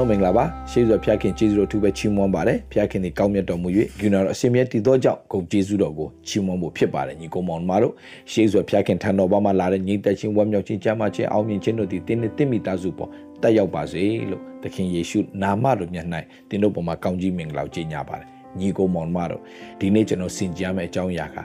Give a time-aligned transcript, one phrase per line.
[0.00, 3.68] လုံးမင်္ဂလာပါရှေးစွာဖျားခင်ကျေးဇူးတော်ထူပဲချီးမွမ်းပါတယ်ဖျားခင်ဒီကောင်းမြတ်တော်မူ၍
[3.98, 7.94] ဂုဏတော်အစင်မြတ်တည်သောကြောင့်ဂုဏ်ကျေးဇူးတော်ကိုချီးမွမ်းဖို့ဖြစ်ပါတယ်ညီကောင်မောင်တို့
[8.32, 13.10] ရှေးစွာဖျားခင်ထံတော်ဘာမှလာတဲ့ညီသက်ချင်းဝမ်းမြောက်ခြင်းကြမ်းမှခြင်းအောင်မြင်ခြင်းတို့သည်တင်းနဲ့တင့်မိသားစုပေါ်
[13.42, 16.06] တက်ရောက်ပါစေလို့သခင်ယေရှုနာမတော်မြတ်၌
[16.48, 19.42] တင်းတို့ပေါ်မှာကောင်းကြီးမင်္ဂလာကိုကြီးညာပါတယ်ညီကောင်မောင်တို့
[19.80, 21.36] ဒီနေ့ကျွန်တော်ဆင်ကြရမယ့်အကြောင်းအရာက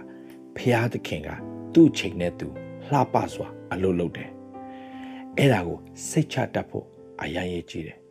[0.57, 1.29] ဖျားသခင်က
[1.73, 2.47] သူ့ချိန်နဲ့သူ
[2.89, 4.29] လှပစွာအလုပ်လုပ်တယ်
[5.37, 5.77] အဲ့ဒါကို
[6.07, 6.85] စိတ်ချတတ်ဖို့
[7.21, 8.04] အရန်ရေးကြည့်တယ်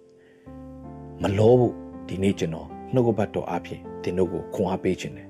[1.22, 1.74] မလောဖို့
[2.08, 5.28] ဒီနေ့ကျွန်တော်နှုတ်ကပတ်တော်အဖြစ်တင်တို့ကိုခွန်အားပေးခြင်းတယ်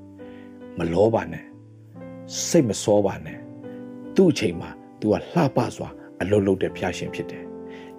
[0.78, 1.44] မလောပါနဲ့
[2.46, 3.38] စိတ်မစောပါနဲ့
[4.14, 4.70] သူ့အချိန်မှာ
[5.00, 5.88] तू ကလှပစွာ
[6.20, 7.44] အလုပ်လုပ်တဲ့ဖျားရှင်ဖြစ်တယ်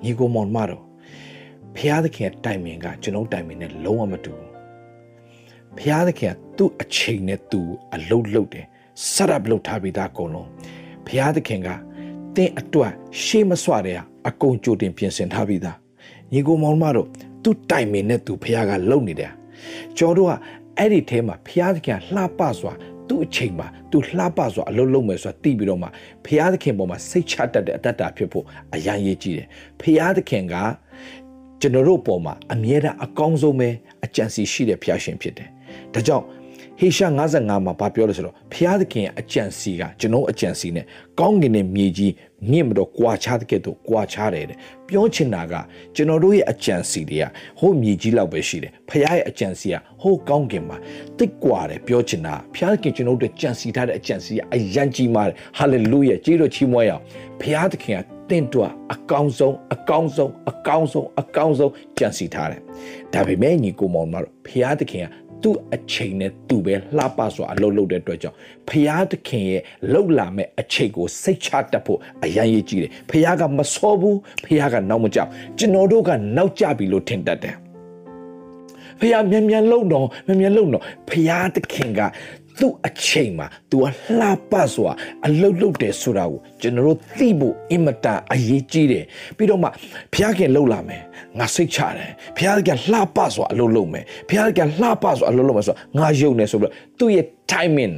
[0.04, 0.84] ညီကိုမောင်မတော်
[1.76, 4.52] ဖျားသခင်တိုင်မင်ကကျွန်တော်တိုင်မင်နဲ့လုံးဝမတူဘူး
[5.78, 7.62] ဖျားသခင်ကသူ့အချိန်နဲ့ तू
[7.96, 8.66] အလုပ်လုပ်တယ်
[9.14, 10.50] စရပ်လုပ်ထားပြီးသားအကုန်လုံး
[11.08, 11.70] ဖျားသခင်က
[12.36, 12.92] တင်းအတွက်
[13.24, 15.78] ရှေးမစွတဲ့အကုန်ကြိုတင်ပြင်ဆင်ထားပြီးသား
[16.32, 17.08] ညီကိုမောင်မတို့
[17.46, 19.32] သူ့တိုင်မင်နဲ့သူဖះကလုံနေတယ်
[19.98, 20.32] ကျော်တို့က
[20.78, 22.74] အဲ့ဒီထဲမှာဖះသခင်လှပစွာ
[23.10, 25.88] သူ့အချိန်မှာသူလှပစွာအလုံးလုံးမယ်ဆိုတာသိပြီးတော့မှ
[26.26, 29.48] ဖះသခင်ပေါ်မှာစိတ်ချတတ်တဲ့အတ္တတာဖြစ်ဖို့အရန်ရေးကြည့်တယ်
[29.82, 30.56] ဖះသခင်က
[31.62, 33.70] ကျွန်တော်တို့ပေါ်မှာအမြဲတမ်းအကောင်းဆုံးပဲ
[34.06, 35.50] အကြံစီရှိတဲ့ဖះရှင်ဖြစ်တယ်
[35.94, 36.26] ဒါကြောင့်
[36.80, 40.86] ဟေရှာ55မှာဗာပြောလို့ဆိုတော့ဖျားသခင်အကြံစီကကျွန်တော်အကြံစီနဲ့
[41.20, 42.14] ကောင်းကင်နဲ့မြေကြီး
[42.52, 44.58] မြင့်မတော့ကွာခြားတဲ့ကဲ့သို့ကွာခြားတယ်တဲ့
[44.90, 45.54] ပြောချင်တာက
[45.96, 47.26] ကျွန်တော်တို့ရဲ့အကြံစီတွေက
[47.60, 50.78] ဟိုမြေကြီးလောက်ပဲရှိတယ်ဖျားရဲ့အကြံစီကဟိုကောင်းကင်မှာ
[51.18, 57.04] တိတ်ကွာတယ်ပြောချင်တာဖျားသခင်ကျွန်တော်တို့ကြံစီထားတဲ့အကြံစီကအယံကြီးမားတယ်ဟာလေလုယာကြီးတော်ချီးမွမ်းရအောင်
[57.42, 62.62] ဖျားသခင်ကတင့်တွာအကောင်းဆုံးအကောင်းဆုံးအကောင်းဆုံးအကောင်းဆုံးကြံစီထားတယ်
[63.14, 65.08] ဒါပေမဲ့ညီကိုမောင်မတို့ဖျားသခင်က
[65.44, 68.38] သူ့အချိန်နဲ့သူပဲလှပစွာအလုပ်လုပ်တဲ့အတွက်ကြောင့်
[68.70, 69.62] ဖရာသခင်ရဲ့
[69.94, 77.56] လှုပ်လာမဲ့အချိန်ကိုစိတ်ချတတ်ဖို့အရန်ရည်ကြီးတယ်ဖရာကမစောဘူးဖရာကနောက်မကြောက်ကျွန်တော်တို့ကနောက်ကျပြီလို့ထင်တတ်တယ်
[79.00, 82.02] ဖះမြန်မြန်လုံတော့မြန်မြန်လုံတော့ဖះသခင်က
[82.60, 83.86] သူ့အချိန်မှာ तू က
[84.20, 84.92] လှပစွာ
[85.26, 89.06] အလုတ်လုတ်တယ်ဆိုတာကိုကျွန်တော်တို့သိဖို့အင်မတန်အရေးကြီးတယ်
[89.38, 89.70] ပြီးတော့မှ
[90.14, 91.02] ဖះခင်လှုပ်လာမယ်
[91.40, 97.96] ငါစိတ်ချတယ်ဖះခင်လှပစွာအလုတ်လုတ်မယ်ဖះခင်လှပစွာအလုတ်လုတ်မယ်ဆိုတော့ငါယုံနေဆိုပြီးတော့သူ့ရဲ့ timing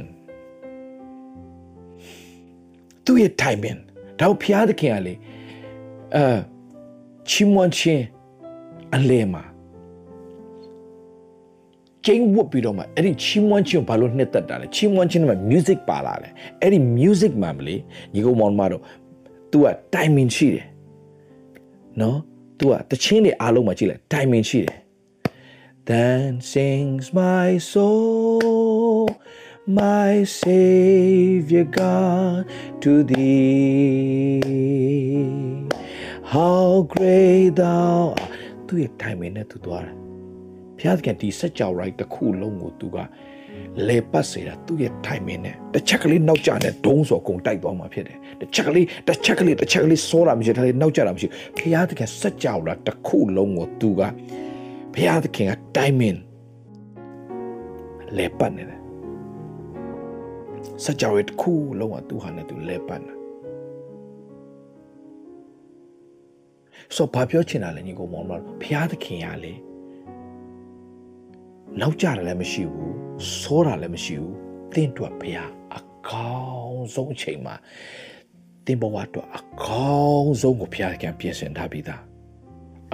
[3.04, 3.78] သူ့ရဲ့ timing
[4.20, 5.14] တော့ဖះသခင်ကလေ
[6.14, 6.24] အဲ
[7.28, 8.04] ချီးမွမ်းခြင်း
[8.94, 9.42] အလဲမှာ
[12.06, 16.32] ကျင်းဝတ်ပြီးတော့မှအဲ့ဒီချီးမွမ်းခြင်းကိုဘာလို့နှစ်သက်တာလဲချီးမွမ်းခြင်းမှာ music ပါလာတယ်
[16.62, 17.80] အဲ့ဒီ music မှာမလေး
[18.14, 18.82] ညီကောင်မောင်မတို့
[19.50, 20.66] तू က timing ရှိတယ်
[22.00, 22.18] နော်
[22.58, 24.78] तू ကတချင်းတွေအားလုံးမှာကြည့်လိုက် timing ရှိတယ်
[25.88, 29.08] Then sings my soul
[29.78, 32.44] my savior God
[32.82, 34.42] to thee
[36.32, 38.14] how great thou
[38.66, 39.97] သူရဲ့ timing နဲ့သူသွားတယ်
[40.78, 42.96] ဘုရားသခင်ဒီဆက်ကြော်ရိုက်တစ်ခုလုံးကိုသူက
[43.88, 51.28] လေပတ်စေတာသူ့ရဲ့ timing နဲ့တစ်ချက်ကလေးနောက်ကျတဲ့ဒုံးစော်ကုန်တိုက်သွားမှာဖြစ်တယ်တစ်ချက်ကလေးတစ်ချက်ကလေးတစ်ချက်ကလေးစောတာမရှိတယ်တစ်ချက်ကလေးနောက်ကျတာမရှိ
[51.58, 54.02] ဘုရားသခင်ဆက်ကြော်တာတစ်ခုလုံးကိုသူက
[54.94, 56.18] ဘုရားသခင်က timing
[58.16, 58.80] လေပတ်နေတယ်
[60.84, 63.12] ဆက်ကြော်ရတစ်ခုလုံးကသူ့ဟာနဲ့သူလေပတ်နေ
[66.96, 69.52] ဆိုဘာပြောချင်တာလဲညီကောင်မောင်မဘုရားသခင်ကလေ
[71.80, 72.94] နောက်ကျတာလည်းမရှိဘူး
[73.38, 74.34] စောတာလည်းမရှိဘူး
[74.74, 76.32] တင့်အတွက်ဘုရားအကော
[76.66, 77.54] င်းဆုံးအချိန်မှာ
[78.66, 82.02] တင်ဘဝအတွက်အကောင်းဆုံးကိုဘုရားကပြင်ဆင်ထားပြီးသား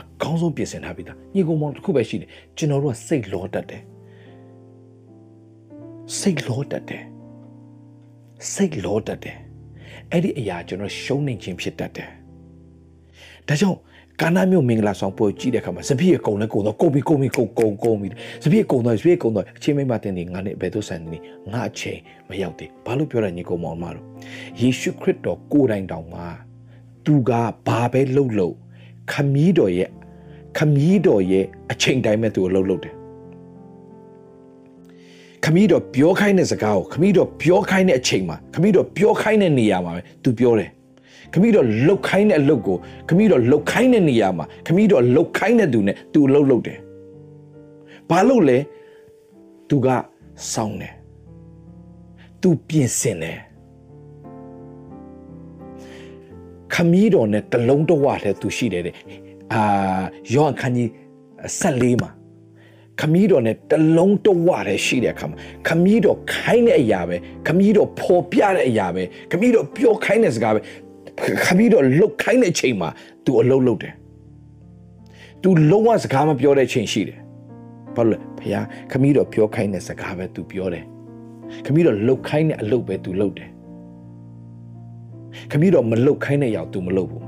[0.01, 3.83] အကောင်းဆုံးပြင်ဆင်ထားပြီးသားညီကောင်မောင်တစ်ခုပဲရှိတယ်ကျွန်တော်တို့ကစိတ်လောတတ်တယ်
[6.19, 7.05] စိတ်လောတတ်တယ်
[8.53, 9.37] စိတ်လောတတ်တယ်
[10.11, 12.11] အဲ့ဒီအရာကျွန်တော်ရှုံးနေခြင်းဖြစ်တတ်တယ်
[13.49, 13.79] ဒါကြောင့်
[14.21, 18.13] ကာနာမျိုးမင်္ဂလာဆောင်ပွဲကြည့်တဲ့အခါမှာစပြည့်ကုံလဲကုံတော့ကုံပြီးကုံပြီးကုံကုံကုံပြီး
[18.45, 21.19] စပြည့်ကုံတော့စပြည့်ကုံတော့အချင်းမိမတင်နေငါနဲ့ဘယ်သို့ဆန်နေ
[21.53, 24.05] ငါအချိန်မရောက်သေးဘာလို့ပြောရညီကုံမောင်မတို့
[24.61, 26.23] ယေရှုခရစ်တော်ကိုယ်တိုင်တောင်မှ
[27.05, 27.31] သူက
[27.67, 28.55] ဘာပဲလှုပ်လှုပ်
[29.13, 29.91] ခမည်းတော်ရဲ့
[30.59, 32.95] ခမည်းတော်ရဲ့အချိန်တိုင်းမဲ့သူကိုလှုပ်လှုပ်တယ်
[35.45, 40.71] ခမည်းတော်ပြောခိုင်းတဲ့စကားကိုခမည်းတော်ပြောခိုင်းတဲ့အချိန်မှာခမည်းတော်ပြောခိုင်းတဲ့နေရာမှာပဲသူပြောတယ်
[41.35, 42.77] ခမီးတော်လှုပ်ခိုင်းတဲ့အလုပ်ကို
[43.09, 46.79] ခမီးတော်လှုပ်ခိုင်းတဲ့နေရာမှာခမီးတော်လှုပ်ခိုင်းတဲ့သူနဲ့သူလှုပ်လှုပ်တယ်။
[48.11, 48.59] ဘာလို့လဲ။
[49.69, 49.89] သူက
[50.53, 50.95] စောင်းတယ်။
[52.43, 53.39] သူပြင်ဆင်တယ်။
[56.75, 58.95] ခမီးတော်နဲ့တလုံးတဝလည်းသူရှိတယ်တဲ့။
[59.53, 60.03] အာ
[60.35, 60.89] ယောဟန်ခန်းကြီး
[61.61, 62.11] 14မှာ
[63.01, 65.37] ခမီးတော်နဲ့တလုံးတဝတည်းရှိတဲ့အခါမှာ
[65.69, 67.17] ခမီးတော်ခိုင်းတဲ့အရာပဲ
[67.47, 70.61] ခမီးတော်ပေါ်ပြတဲ့အရာပဲခမီးတော်ပြောခိုင်းတဲ့စကားပဲ
[71.46, 72.90] ခပြီးတော့လှုပ်ခိုင်းတဲ့အချိန်မှာ
[73.26, 73.94] तू အလုပ်လုပ်တယ်။
[75.44, 77.20] तू လုံးဝစကားမပြောတဲ့ချိန်ရှိတယ်
[77.96, 80.86] ဘာလို့လဲဖခင်ခမည်းတော်ပြောခိုင်းတဲ့စကားပဲ तू ပြောတယ်
[81.66, 83.50] ခမည်းတော်လှုပ်ခိုင်းတဲ့အလုပ်ပဲ तू လှုပ်တယ်
[85.52, 87.24] ခမည်းတော်မလှုပ်ခိုင်းတဲ့ရောက် तू မလှုပ်ဘူး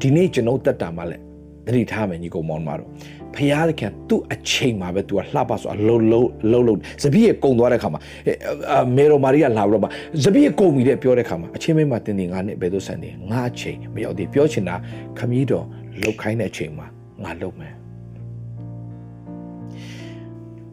[0.00, 1.22] ဒီနေ့ကျွန်တော်တက်တာမှလည်း
[1.66, 2.90] သတိထားမယ်ညီကောင်မောင်မတော်
[3.35, 8.01] ဖခင်ကသူ့အချိန်မှာပဲ तू ကလှပဆိုအလုံးလုံးလုံးလုံးစပီးရကုံသွားတဲ့ခါမှာ
[8.95, 9.87] မေရိုမာရီကလာပြီးတော့မှ
[10.23, 14.75] စပီးရကုံပြီတဲ့ပြောတဲ့ခါမှာအချင်းမင်းမတင်တင်ငါနဲ့ဘယ်သို့ဆန်တယ်ငါအချိန်မရောက်သေးပြောချင်တာ
[15.17, 15.65] ခမည်းတော်
[16.01, 16.87] လှုပ်ခိုင်းတဲ့အချိန်မှာ
[17.23, 17.73] ငါလှုပ်မယ်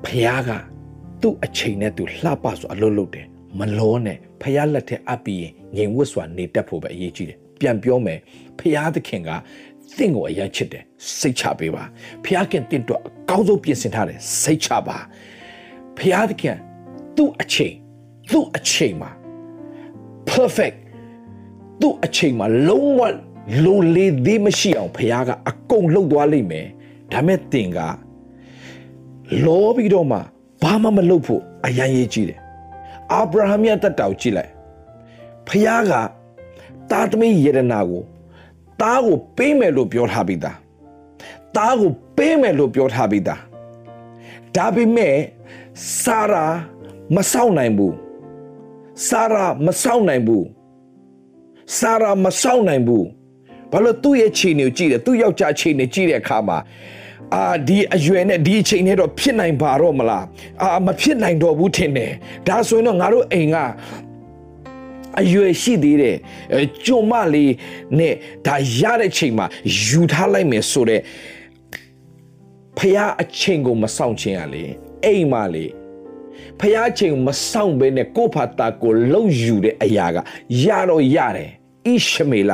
[0.04, 0.50] ဖခင်က
[1.22, 3.26] သူ့အချိန်နဲ့သူလှပဆိုအလုံးလုံးတယ်
[3.58, 8.18] မလောနဲ့ဖခင်လက်ထက်အပ်ပြီးရင်ငြိမ်ဝတ်စွာနေတတ်ဖို့ပဲအရေးကြီးတယ်ပြန်ပြောမယ်
[8.58, 9.30] ဖခင်သခင်က
[9.96, 10.84] သင်ကိုအရန်ချစ်တယ်
[11.18, 11.84] စိတ်ချပေးပါ
[12.24, 14.96] ဖခင်တင့်တော့အကောင်းဆုံးပြင်ဆင်ထားတယ်စိတ်ချပါ
[15.98, 16.56] ဖခင်သခင်
[17.16, 17.74] သူ့အချိန်
[18.30, 19.10] သူ့အချိန်မှာ
[20.30, 20.76] perfect
[21.80, 23.00] သူ့အချိန်မှာလုံးဝ
[23.64, 26.66] လိုလေသေးမရှိအောင်ဖခင်ကအကုန်လှုပ်သွားလိမ့်မယ်
[27.12, 27.78] ဒါမဲ့သင်က
[29.44, 30.18] လောပြီးတော့မှ
[30.62, 32.40] ဘာမှမလုပ်ဖို့အရန်ရေးကြည့်တယ်
[33.12, 34.52] အာဗြဟံရဲ့တက်တောက်ကြည့်လိုက်
[35.48, 35.92] ဖခင်က
[36.90, 38.02] တာသမီယေရနာကို
[38.80, 40.56] သားကိုပေးမယ်လို့ပြောထားပြီးသား
[41.56, 43.40] သားကိုပေးမယ်လို့ပြောထားပြီးသား
[44.56, 45.14] ဒါပေမဲ့
[46.02, 46.46] ဆာရာ
[47.14, 47.94] မဆောင်နိုင်ဘူး
[49.08, 50.46] ဆာရာမဆောင်နိုင်ဘူး
[51.78, 53.06] ဆာရာမဆောင်နိုင်ဘူး
[53.72, 56.58] ဘာလို့သူ့ရဲ့ခြေနေကိုကြည့်တယ်သူ့ယောက်ျားခြေနေကြည့်တဲ့အခါမှာ
[57.34, 60.24] အာဒီအရွယ်နဲ့ဒီအချိန်နဲ့တော့ဖြစ်နိုင်ပါတော့မလား
[60.62, 62.12] အာမဖြစ်နိုင်တော့ဘူးထင်တယ်
[62.46, 63.56] ဒါဆိုရင်တော့ငါတို့အိမ်က
[65.20, 66.16] အရွယ်ရှိသေးတယ်
[66.86, 67.52] ကြုံမလေး
[67.98, 68.14] နဲ့
[68.46, 69.46] ဒါရတဲ့ချိန်မှာ
[69.84, 71.02] ယူထားလိုက်မယ်ဆိုတော့
[72.78, 74.64] ဖះအချိန်ကိုမဆောင်ခြင်းရလေ
[75.04, 75.72] အိမ်မလေး
[76.60, 80.16] ဖះအချိန်ကိုမဆောင်ဘဲနဲ့ကိုဖာတာကိုလှုပ်ယူတဲ့အရာက
[80.64, 81.50] ရတော့ရတယ်
[81.86, 82.52] ဣရှမေလ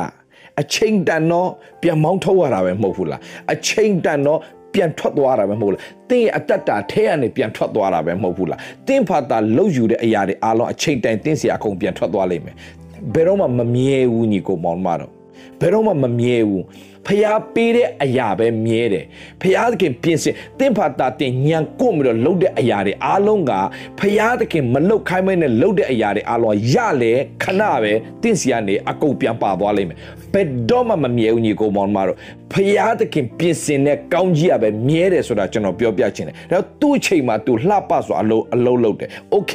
[0.61, 1.49] အချိန်တန်တော့
[1.81, 3.21] ပြန်မောင်းထုတ်ရတာပဲမဟုတ်ဘူးလား
[3.53, 4.39] အချိန်တန်တော့
[4.75, 12.55] ပြန်ထွက်သွားတာပဲမဟုတ်လားတင်းရဲ့အတ္တတာထဲကနေပြန်ထွက်သွားတာပဲမဟုတ်ဘူးလားတင်းဖာတာလှုပ်ယူတဲ့အရာတွေအားလုံးအချိန်တိုင်တင်းစီအကုန်ပြန်ထွက်သွားလိမ့်မယ်
[13.13, 15.11] ဘယ်တော့မှမမြဲဘူးညီကိုမောင်မတော့
[15.59, 16.63] ဘယ်တော့မှမမြဲဘူး
[17.07, 19.05] ဖျားပေးတဲ့အရာပဲမြဲတယ်
[19.41, 23.51] ဖျားသခင်ပြင်ဆင်တင့်ဖာတာတင်ညံကိုပြီးတော့လှုပ်တဲ့အရာတွေအားလုံးက
[23.99, 27.13] ဖျားသခင်မလှုပ်ခိုင်းမဲနဲ့လှုပ်တဲ့အရာတွေအားလုံးရလေ
[27.43, 29.97] ခဏပဲတင့်စီကနေအကုန်ပြန်ပါသွားလိမ့်မယ်
[30.33, 32.17] ဘယ်တော့မှမမြဲဘူးညီကိုမောင်မတော့
[32.52, 39.52] ဖရာသခင်ပြင်ဆင်တဲ့ကောင်းကြီးကပဲမြဲတယ်ဆိုတာကျွန်တော်ပြောပြချင်တယ်ဒါသူ့အချိန်မှာသူလှပဆိုအလုံးအလုံးလုံးတယ်โอเค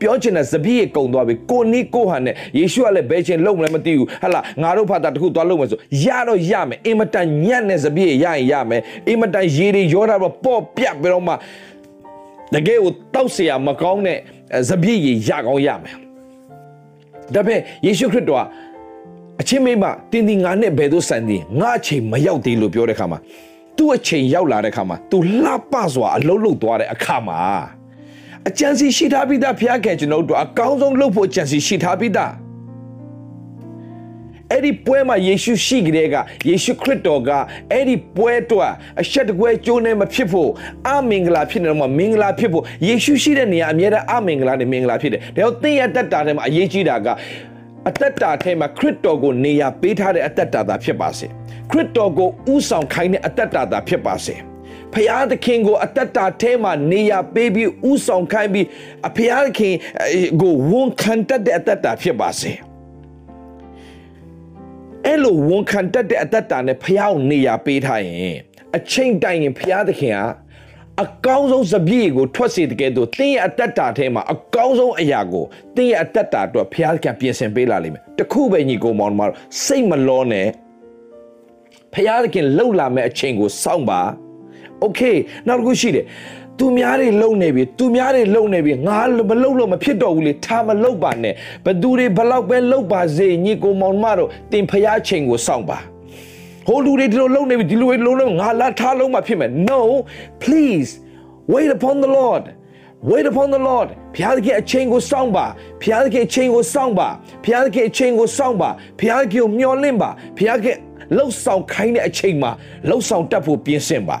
[0.00, 11.34] ပြောချင်တဲ့ဇပိရေကုံသွားပြီကိုနီးကိုဟန်နဲ့ယေရှုကလည်းဘယ်ချင်းလုံးမလဲမသိဘူးဟလာငါတို့ဖတ်တာတခုသွားလုံးမယ်ဆိုရတော့ရမယ်အင်မတန်ညံ့တဲ့ဇပိရေရရင်ရမယ်အင်မတန်ရေတွေရောတာတော့ပေါ့ပြတ်ပြီးတော့မှ
[12.54, 14.18] တကယ်ကိုတောက်เสียမကောင်းတဲ့
[14.68, 15.96] ဇပိရေရကောင်းရမယ်
[17.34, 18.44] ဒါပေမဲ့ယေရှုခရစ်တော်က
[19.43, 23.19] အချင်းမိမတင်းတင်းငါနဲ့ဘယ်သို့ဆန်သည်ငါအချိန်မရောက်သေးလို့ပြောတဲ့ခါမှာ
[23.77, 27.39] သူ့အချိန်ရောက်လာတဲ့ခါမှာ तू လှပစွာအလုံးလုံးသွားတဲ့အခါမှာ
[28.47, 32.33] အကြံစီရှိထားပြီးသားဖျားခင်ကျွန်တော်တို့အကောင်းဆုံးလုပ်ဖို့အကြံစီရှိထားပြီးသား
[34.51, 36.15] အဲ့ဒီပွဲမှာယေရှုရှိကြတဲ့က
[36.49, 37.29] ယေရှုခရစ်တော်က
[37.71, 40.49] အဲ့ဒီပွဲတော့အဆက်တကွဲကျိုးနေမဖြစ်ဖို့
[40.87, 47.07] အမင်္ဂလာဖြစ်နေတော့မှမင်္ဂလာဖြစ်ဖို့ယေရှုရှိတဲ့နေရာအမြဲတမ်းအမင်္ဂလာနဲ့မင်္ဂလာဖြစ်တယ်ဒါကြောင့်သင်ရတတ်တာထဲမှာအရေးကြီးတာက
[47.89, 51.27] အသက်တာထဲမှာခရစ်တော်ကိုနေရာပေးထားတဲ့အသက်တာသာဖြစ်ပါစေ
[51.71, 54.35] ခရစ်တော်ကိုဥဆောင်ခိုင်းတဲ့အသက်တာသာဖြစ်ပါစေ
[54.93, 58.67] ဖျားသခင်ကိုအသက်တာထဲမှာနေရာပေးပြီးဥဆောင်ခိုင်းပြီး
[59.07, 59.73] အဖျားသခင်
[60.41, 62.51] ကိုဝန်ခံတတ်တဲ့အသက်တာဖြစ်ပါစေ
[65.05, 68.37] အဲ့လိုဝန်ခံတတ်တဲ့အသက်တာနဲ့ဖျားကိုနေရာပေးထားရင်
[68.77, 70.21] အချိန်တိုင်းရင်ဖျားသခင်က
[71.04, 75.44] အကောင်းဆုံးစပြည့်ကိုထွက်စေတကယ်တော့တင်းရဲ့အတ္တတာထဲမှာအကောင်းဆုံးအရာကို
[75.76, 79.32] တင်းရဲ့အတ္တတာအတွက်ဘုရားကပြင်ဆင်ပေးလာလိမ့်မယ်တခုပဲညီကိုမောင်တို့
[79.64, 80.46] စိတ်မလောနဲ့
[81.94, 84.00] ဘုရားသခင်လှုပ်လာမဲ့အချိန်ကိုစောင့်ပါ
[84.80, 85.00] โอเค
[85.46, 86.06] နောက်တစ်ခုရှိတယ်
[86.58, 88.98] သူများတွေလုံနေပြီသူများတွေလုံနေပြီငါ
[89.30, 95.78] မလုံလို့မဖြစ်တော့ဘူးလေထားမလုံပါနဲ့ဘသူတွေဘလောက်ပဲလုံပါစေညီကိုမောင်မတို့တင်ဖျားချိန်ကိုစောင့်ပါ
[96.67, 99.81] ဟိုလူတွေဒီလိုလုံနေပြီဒီလိုတွေလုံနေငါလာထားလုံးမှဖြစ်မယ် no
[100.43, 100.89] please
[101.53, 102.43] wait upon the lord
[103.09, 105.45] wait upon the lord ဘုရားသခင်အချိန်ကိုစောင့်ပါ
[105.81, 107.09] ဘုရားသခင်အချိန်ကိုစောင့်ပါ
[107.43, 110.77] ဘုရားသခင်အချိန်ကိုစောင့်ပါဘုရားသခင်ကိုမျှော်လင့်ပါဘုရားခင်
[111.15, 112.51] လှုပ်ဆောင်ခိုင်းတဲ့အချိန်မှာ
[112.89, 114.17] လှုပ်ဆောင်တတ်ဖို့ပြင်ဆင်ပါ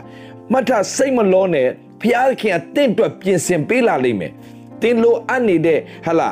[0.51, 1.67] မှတ်ထားစိတ်မလောနဲ့
[2.01, 4.31] ဘုရားခင်အသင့်အတွက်ပြင်ဆင်ပေးလာလိမ့်မယ်
[4.83, 6.29] တတင်းလိုအပ်နေတဲ့ဟလာ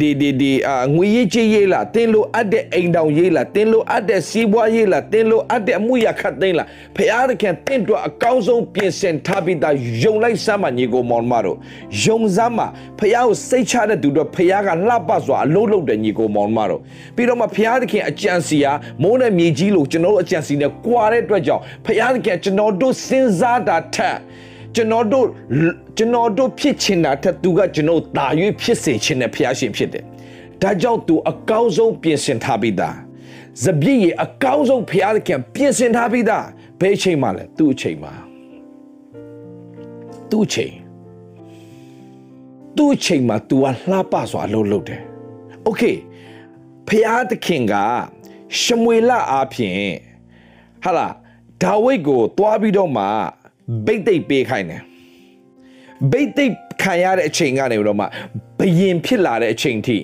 [0.00, 6.66] ဒီဒီဒီအာငွေရေးကြေးရေးလားတင်းလိုအပ်တဲ့အိမ်တောင်ရေးလားတင်းလိုအပ်တဲ့စီးပွားရေးလားတင်းလိုအပ်တဲ့အမှုရခတ်သိမ်းလား
[6.96, 11.56] ဖရာသခင်တင့်တော့အကောင်းဆုံးပြင်ဆင်ထားပြီးသားယုံလိုက်စမ်းမညီကိုမောင်မတို့
[12.04, 12.60] ယုံစမ်းမ
[12.98, 16.80] ဖရာကိုစိတ်ချတဲ့သူတို့ဖရာကလှပစွာအလုံးလုံးတဲ့ညီကိုမောင်မတို့
[17.16, 24.18] ပြီးတော့မှဖရာသခင်အကြံစီဟာမိုးနဲ့မြေကြီးလို့ကျွန်တော်တို့အကြံစီနဲ့ကြွာတဲ့အတွက်ကြောင့်ဖရာသခင်ကျွန်တော်တို့စဉ်းစားတာထက်
[24.76, 25.26] ကျွန်တော်တို့
[25.96, 28.26] ကျွန်တော်တို့ဖြစ်ချင်တာထက်သူကကျွန်တော်တာ၍
[28.60, 30.04] ဖြစ်စေချင်တဲ့ဖျားရှင်ဖြစ်တယ်။
[30.62, 32.94] ဒါကြောင့်သူအကောင်းဆုံးပြင်ဆင်ထားပြီးသား။
[33.62, 36.44] ဇပြည့်ရဲ့အကောင်းဆုံးဖျားခင်ပြင်ဆင်ထားပြီးသား။
[36.80, 38.12] ဘယ်အချိန်မှလဲသူ့အချိန်မှာ
[40.30, 40.74] သူ့အချိန်
[42.76, 45.00] သူ့အချိန်မှာ तू ကလှပစွာအလုပ်လုပ်တယ်။
[45.68, 45.96] Okay
[46.88, 47.74] ဖျားသခင်က
[48.60, 49.76] ရှမွေလအားဖြင့်
[50.84, 51.08] ဟာလာ
[51.62, 53.04] ဒါဝိတ်ကိုတွားပြီးတော့မှ
[53.86, 54.82] ဘိတ်သိက်ပေးခိုင်းတယ်
[56.12, 58.06] ဘိတ်သိက်ခံရတဲ့အချိန်ကနေတော့မှ
[58.58, 59.98] ဘယင်ဖြစ်လာတဲ့အချိန်ထိ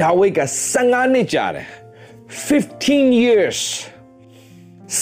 [0.00, 0.40] ဒါဝိတ်က
[0.74, 1.66] 15နှစ်ကြာတယ်
[2.46, 3.60] 15 years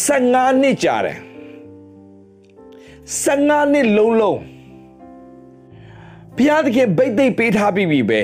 [0.07, 1.19] 15နှစ်ကြာတယ်
[3.25, 4.40] 15နှစ်လုံးလုံး
[6.37, 8.23] ဘုရားသခင်ဘိတ်သိက်ပေးထားပြီးပြီပဲ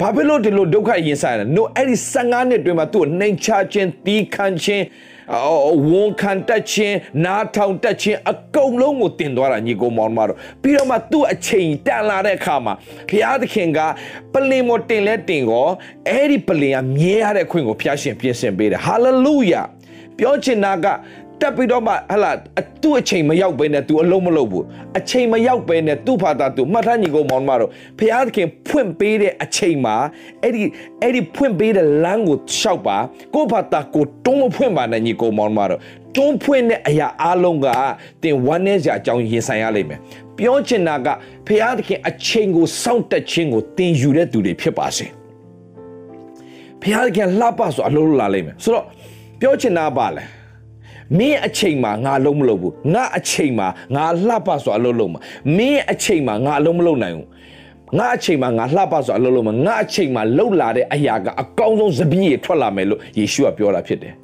[0.00, 4.84] ဘာဖြစ်လို့ဒီလိုဒုက္ခရင်ဆိုင်လဲ no အဲ့ဒီ15နှစ်တွင်မှာသူ့ကိုနှိမ်ချခြင်းတီးခန့်ခြင်း
[5.88, 12.74] ဝန်ခံတတ်ခြင်းနားထောင်တတ်ခြင်းအကုန်လုံးကိုတင်သွားတာညီကိုမောင်မတို့ပြီးတော့မှသူ့အချိန်တန်လာတဲ့အခါမှာ
[13.08, 13.78] ဘုရားသခင်က
[14.32, 15.66] ပလင်မတင်လဲတင်ကော
[16.08, 19.62] အဲ့ဒီပလင်ကမြဲရတဲ့ခွင့်ကိုဖျားရှင်ပြင်ဆင်ပေးတယ်ဟာလေလုယာ
[20.18, 20.86] ပြောချင်တာက
[21.40, 22.32] တက်ပြီးတော့မှဟလာ
[22.82, 24.64] သူ့အချိန်မရောက်ဘဲနဲ့ तू အလုံးမလုပ်ဘူး
[24.98, 29.96] အချိန်မရောက်ဘဲနဲ့သူ့ဘာသာ तू မှတ်ထားညီကောင်မောင်မတို့ဖျားသခင်ဖွင့်ပေးတဲ့အချိန်မှာ
[30.42, 30.62] အဲ့ဒီ
[31.02, 32.96] အဲ့ဒီဖွင့်ပေးတဲ့လမ်းကိုရှောက်ပါ
[33.34, 35.80] ကိုဘာသာကိုတွန်းမဖွင့်ပါနဲ့ညီကောင်မောင်မတို့
[36.16, 37.66] တွန်းဖွင့်တဲ့အရာအလုံးက
[38.22, 40.00] တင်ဝမ်းနည်းစရာအကြောင်းရင်ဆိုင်ရလိမ့်မယ်
[40.38, 41.08] ပြောချင်တာက
[41.46, 45.06] ဖျားသခင်အချိန်ကိုစောင့်တက်ခြင်းကိုတင်ယူတဲ့သူတွေဖြစ်ပါစေ
[46.82, 48.84] ဖျားသခင်လှပဆိုအလုံးလာလိမ့်မယ်ဆိုတော့
[49.40, 50.24] ပြောချင်တာပါလဲ
[51.16, 55.20] မင်းအချိန်မှာငါလုံးမလုပ်ဘူးငါအချိန်မှာငါလှပစွာအလုပ်လုပ်မှာ
[55.56, 57.26] မင်းအချိန်မှာငါအလုံးမလုပ်နိုင်ဘူး
[57.98, 64.14] ငါအချိန်မှာငါလှပစွာအလုပ်လုပ်မှာငါအချိန်မှာလှုပ်လာတဲ့အရာကအကောင်းဆုံးစပီးရထွက်လာမယ်လို့ယေရှုကပြောတာဖြစ်တယ်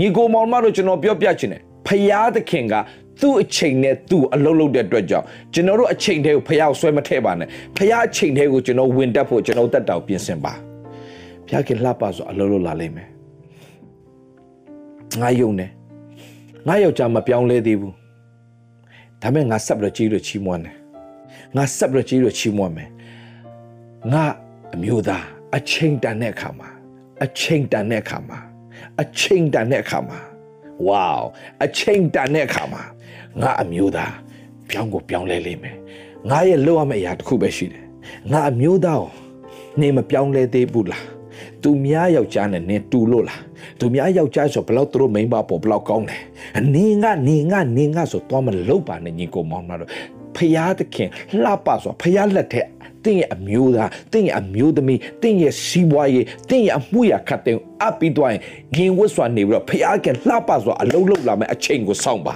[0.00, 2.74] ညီကိုမောင်မတို့ကျွန်တော်ပြောပြချင်တယ်ဖယားသခင်က
[3.20, 10.52] သူ့အချိန်နဲ့သူ့အလုပ်လုပ်တဲ့အတွက်ကြောင့်ကျွန်တော်တို့အချိန်တွေကိုဖယားကိုဆွဲမထည့်ပါနဲ့ဖယားအချိန်တွေကိုကျွန်တော်ဝင်တက်ဖို့ကျွန်တော်တက်တောင်ပြင်ဆင်ပါ
[11.46, 13.08] ဖယားခင်လှပစွာအလုပ်လုပ်လာလိမ့်မယ်
[15.20, 15.70] ငါယုံတယ်
[16.68, 17.94] ငါယောက်ျားမပြောင်းလဲသေးဘူး
[19.22, 20.76] ဒါမဲ့ငါဆက်ပြီးတော့ကြီးလို့ချီးမွမ်းတယ်
[21.56, 22.90] ငါဆက်ပြီးတော့ကြီးလို့ချီးမွမ်းမယ်
[24.12, 24.24] ငါ
[24.74, 25.24] အမျိုးသား
[25.56, 26.68] အချိန်တန်တဲ့အခါမှာ
[27.24, 28.38] အချိန်တန်တဲ့အခါမှာ
[29.00, 30.18] အချိန်တန်တဲ့အခါမှာ
[30.86, 31.08] ဝေါ
[31.64, 32.82] အချိန်တန်တဲ့အခါမှာ
[33.40, 34.14] ငါအမျိုးသား
[34.70, 35.76] ပြောင်းကိုပြောင်းလဲလိမ့်မယ်
[36.30, 37.84] ငါရဲ့လောက်ရမယ့်အရာတစ်ခုပဲရှိတယ်
[38.32, 39.10] ငါအမျိုးသားကို
[39.80, 41.04] နေမပြောင်းလဲသေးဘူးလား
[41.64, 43.40] သူများယောက်ျားနဲ့နင်တူလို့လား
[43.80, 46.20] သူများယောက်ျားဆိုဘလောက်သူတို့မိန်းမပေါ်ဘလောက်ကောင်းတယ်
[46.74, 49.90] နင်ကနေငါနေငါဆိုတော့မလုပ်ပါနဲ့ညီကိုမောင်တို့
[50.36, 51.08] ဖရာသခင်
[51.42, 52.68] လှပဆိုဖရာလက်ထက်
[53.04, 58.30] တင်းရဲ့အမျိုးသားတင်းရဲ့အမျိုးသမီးတင်းရဲ့စီးပွားရေးတင်းရဲ့အမှုရာခတ်တဲ့အပ်ပြီးတော့
[58.76, 62.34] ငင်ဝတ်စွာနေပြီးတော့ဖရာကလှပစွာအလုံးလုံးလာမယ်အချိန်ကိုစောင့်ပါ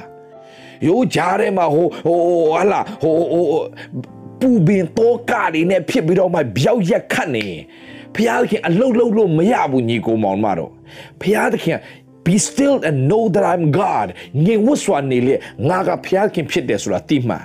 [0.87, 2.19] ရိုးကြားထဲမှာဟိုဟို
[2.53, 3.45] ဟာလာဟိုဟို
[4.41, 7.47] ပူပင်တော့ကားတွေနဲ့ဖြစ်ပြီးတော့မှပြောက်ရက်ခတ်နေ
[8.17, 10.71] ဖျားသခင်အလုတ်လုတ်လို့မရဘူးညီကိုမောင်မတော့
[11.23, 11.79] ဖျားသခင်
[12.25, 14.09] be still and know that I'm God
[14.45, 15.35] ငြိမ်ဝတ်စွာနေလေ
[15.69, 17.41] ငါကဖျားခင်ဖြစ်တယ်ဆိုတာသိမှာ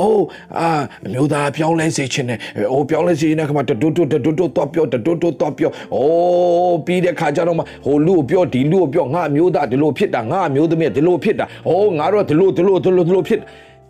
[0.00, 0.24] အိုး
[0.58, 0.68] အာ
[1.06, 2.38] အမျိုးသားပြောင်းလဲစေချင်တယ်။
[2.72, 13.40] အိုးပြောင်းလဲစေနေတဲ့ခါမှာတတွတ်တွတ်တတွတ်တွတ်တော့ပြောတတွတ်တွတ်တော့ပြောအိုးပြီးတဲ့ခါကျတော့မှဟိုလူကိုပြောဒီလူကိုပြောငါအမျိုးသားဒီလိုဖြစ်တာငါအမျိုးသမီးဒီလိုဖြစ်တာ။အိုးငါတို့ဒီလိုဒီလိုဒီလိုဒီလိုဖြစ်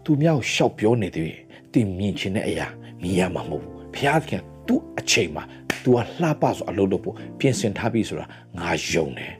[0.04, 1.32] သူများရှောက်ပြောနေတယ်။
[1.72, 2.66] တင်မြင်ချင်တဲ့အရာ
[3.00, 5.44] မြင်ရမှာမဟုတ် ဘူး။ဘုရားသခင်သူ့အချိန်မှာ
[5.84, 8.26] तू ကလှပဆိုအလုပ်လုပ်ဖို့ပြင်ဆင်ထားပြီဆိုတာ
[8.58, 9.32] ငါယုံတယ်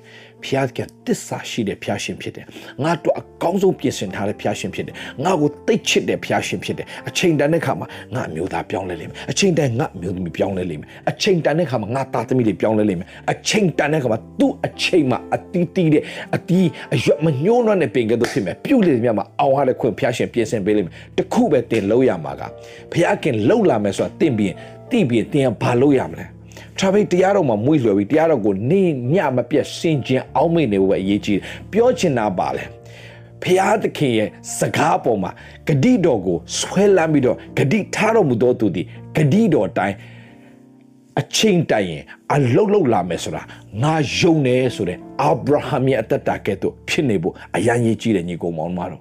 [0.46, 2.46] ဖျားကတစ္ဆာရှိတဲ့ဖျားရှင်ဖြစ်တယ်
[2.84, 16.02] ငါတို့အကောင်းဆုံးပြင်ဆင်ထားတဲ့ဖျားရှင်ဖြစ်တယ်ငါကိုတိတ်ချစ်တဲ့ဖျားရှင်ဖြစ်တယ်အချိန်တန်တဲ့ခါမှာငါအမျိုးသားပြောင်းလဲလိမ့်မယ်အချိန်တန်ငါအမျိုးသမီးပြောင်းလဲလိမ့်မယ်အချိန်တန်တဲ့ခါမှာငါသားသမီးတွေပြောင်းလဲလိမ့်မယ်အချိန်တန်တဲ့ခါမှာသူ့အချိန်မှာအတီးတီးတဲ့
[16.36, 22.42] အတီးအရွက်မညှိုးနှံ့တဲ့ပင်ကဲ့သို့ဖြစ်မယ်ပြုတ်လေမြတ်မှာအောင်ရတဲ့ခွင့်ဖျားရှင်ပြင်ဆင်ပေးလိမ့်မယ်တခုပဲတင်လို့ရမှာက
[22.92, 24.54] ဖျားခင်လှုပ်လာမယ်ဆိုတာတင့်ပြီး
[24.90, 26.26] တိပြီးတင်ဘာလုပ်ရမလဲ
[26.78, 31.40] traffic တရားတော်မှာမွေ့လွယ်ပြီးတရားတော်ကိုနေညမပြတ်စင်ကြင်အောင်းမိနေဖို့ပဲအရေးကြီး
[31.72, 32.64] ပြောချင်တာပါလေ
[33.42, 34.28] ဖျားသခင်ရဲ့
[34.58, 35.30] စကားပေါ်မှာ
[35.68, 39.96] ဂတိတော်ကိုဆွဲလမ်းပြီးတော့ဂတိထားတော်မူသောသူသည်ဂတိတော်တိုင်း
[41.20, 42.02] အချင်းတိုင်ရင်
[42.34, 43.42] အလုတ်လုတ်လာမယ်ဆိုတာ
[43.82, 49.00] ငါယုံတယ်ဆိုတဲ့အာဗြဟံရဲ့အသက်တာကဲ့သို့ဖြစ်နေဖို့အရန်ကြီးကြီးတယ်ညီကောင်မောင်မတော်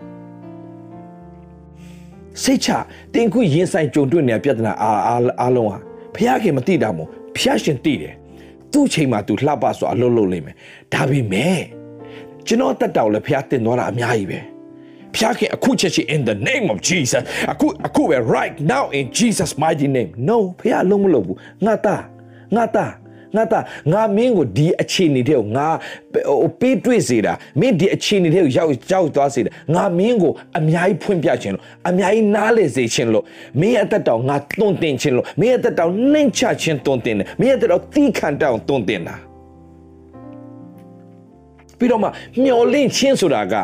[2.41, 2.69] စိတ်ချ
[3.13, 5.01] တင်ခုရင်ဆိုင်ကြုံတွေ့နေတဲ့ပြဿနာအား
[5.41, 5.77] အားလုံးဟာ
[6.15, 8.13] ဖះခင်မသိတာမို့ ဖះရှင်သိတယ်
[8.71, 10.55] သူ့ချိန်မှာသူလှပစွာအလုပ်လုပ်လိမ့်မယ်
[10.93, 11.61] ဒါပေမဲ့
[12.47, 14.39] ကျွန်တော်တက်တောက်လည်းဖះတင်သွားတာအများကြီးပဲ
[15.15, 22.03] ဖျားခင်အခုချက်ချင်း in the name of Jesus အခုအခုပဲ right now in Jesus mighty name no ဖျားလုံးမလုပ်ဘူးငါသား
[22.55, 22.91] ငါသား
[23.35, 25.67] ငါသားငါမင်းကိုဒီအခြေအနေတဲ့ကိုငါ
[26.13, 33.23] ဟိုပေးတွေ့စေတာမင်းဒီအခြေအနေတဲ့ကိုရောက်ရောက်သွားစေတာငါမင်းကိုအများကြီးဖွင့်ပြခြင်းလို့အများကြီးနားလေစေခြင်းလို့
[33.59, 39.15] မင်းအသက်တောင်ငါတွန်းတင်ခြင်းလို့မင်းအသက်တောင်နှိမ်ချခြင်းတွန်းတင်တယ်မင်းအသက်တောင်သီးခံတောင်တွန်းတင်တာ
[41.77, 42.07] ပြီးတော့မှ
[42.43, 43.55] မျောလင့်ခြင်းဆိုတာက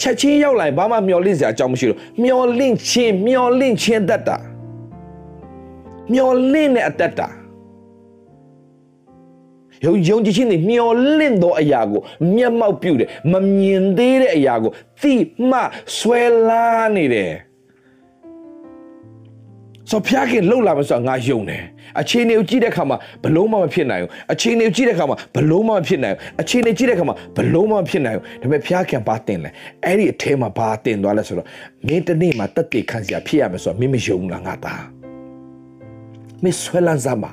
[0.00, 4.36] ချက်ချင်းရောက်လာရင်ဘာမှမျောလင့်စရာအကြောင်းမရှိလို့မျောလင့်ခြင်းမျောလင့်ခြင်းတတ်တာ
[6.12, 7.28] မျောလင့်တဲ့အတ္တတာ
[9.84, 12.00] ယုံယုံကြည်ခြင်းတွေမျောလင့်သောအရာကို
[12.34, 14.70] မျက်မှောက်ပြုတယ်မမြင်သေးတဲ့အရာကို
[15.00, 15.14] သိ
[15.50, 15.58] မှ
[15.96, 16.64] ဆွဲလာ
[16.96, 17.32] နေတယ်
[19.90, 21.62] ဆိုဖျားခင်လှုပ်လာမှဆိုငါယုံတယ်
[22.00, 29.50] အခြေအနေကိုကြည့်တဲ့အခါမှာဘလုံးမမဖြစ်နိုင်ဘူးအခြေအနေကိုကြည့်တဲ့အခါမှာဘလုံးမမဖြစ်နိုင်ဘူးအခြေအနေကြည့်တဲ့အခါမှာဘလုံးမမဖြစ်နိုင်ဘူးဒါပေမဲ့ဖျားခင်ပါတင်လဲ
[29.84, 31.46] အဲ့ဒီအထဲမှာဘာတင်သွားလဲဆိုတော့
[31.86, 34.84] မင်းတနေ့မှာတက်တေခံစရာဖြစ်ရမယ်ဆိုတော့မင်းမယုံလားငါသား
[36.42, 37.32] မင်းဆွဲလန်းစမ်းပါ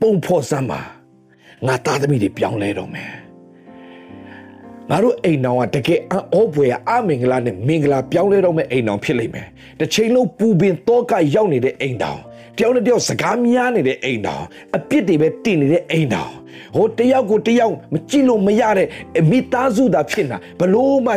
[0.00, 0.80] ပုံဖော်စမ်းပါ
[1.66, 3.10] ငါသားသမီးတွေပြောင်းလဲတော့မယ်
[4.90, 9.46] ငါတို့အိမ်တော်ကတကယ်အောဘွယ်အမင်္ဂလာနဲ့မင်္ဂလာပြောင်းလဲတော့မဲ့အိမ်တော်ဖြစ်လိမ့်မယ်
[9.80, 12.20] တစ်ချိန်လုံးပူပင်တော့ကရောက်နေတဲ့အိမ်တော်
[12.56, 14.42] တယောက်နဲ့တယောက်စကားများနေတဲ့အိမ်တော်
[14.76, 16.32] အပြစ်တွေပဲတင်နေတဲ့အိမ်တော်
[16.76, 18.88] ဟိုတယောက်ကိုတယောက်မကြည့်လို့မရတဲ့
[19.30, 21.12] မိသားစုသာဖြစ်နေဘလို့မှ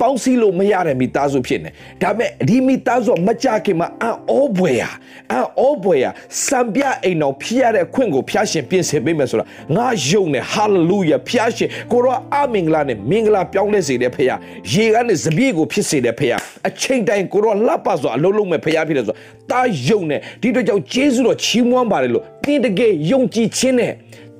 [0.00, 1.70] ပေါင်းစည်းလို့မရတဲ့မိသားစုဖြစ်နေ
[2.02, 6.10] ဒါပေမဲ့ဒီမိသားစုမကြခင်မှာအောဘွယ်ဟာအောဘွယ်ဟာ
[6.46, 9.44] စံပြအိမ်တော်ဖြစ်ရတဲ့အခွင့်ကိုဖျားရှင်ပြင်ဆင်ပေးမယ်ဆိုတာ
[9.76, 14.38] ငါယုံတယ်ဟာလေလုယာဖျားရှင်ကိုရောအမင်္ဂလာနဲ့မင်္ဂလာပြောင်းလဲစေတဲ့ဖခင်
[14.72, 19.16] ရေကနေစပြည့်ကိုဖြစ်စေတဲ့ဖခင်အချိန်တိုင်းကိုရောလှပစွာအလုံးလုံးမဲ့ဖခင်ဖြစ်တယ်ဆို
[19.50, 23.92] တာယုံတယ်ဒီတော့ကြောင့်ဂျေဇုတော်ချီးမွမ်းပါတယ်လို့တင်းတကယ်ယုံကြည်ခြင်းနဲ့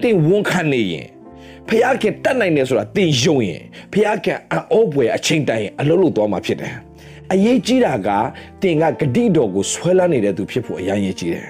[0.05, 1.07] တင်ဝန်ခံနေရင်
[1.69, 1.71] ဖ
[2.03, 3.95] ခင်တတ်နိုင်တယ်ဆိုတာတင်ယုံရင်ဖ
[4.25, 4.39] ခင်
[4.73, 6.75] အောပွဲအချိန်တိုင်းအလုံးလုံးသွားမှာဖြစ်တယ်
[7.33, 8.09] အရေးကြီးတာက
[8.63, 11.49] တင်ကဂတိတော်ကိုဆွဲလန်းနေတဲ့သူဖြစ်ဖို့အရင်ရေးကြီးတယ်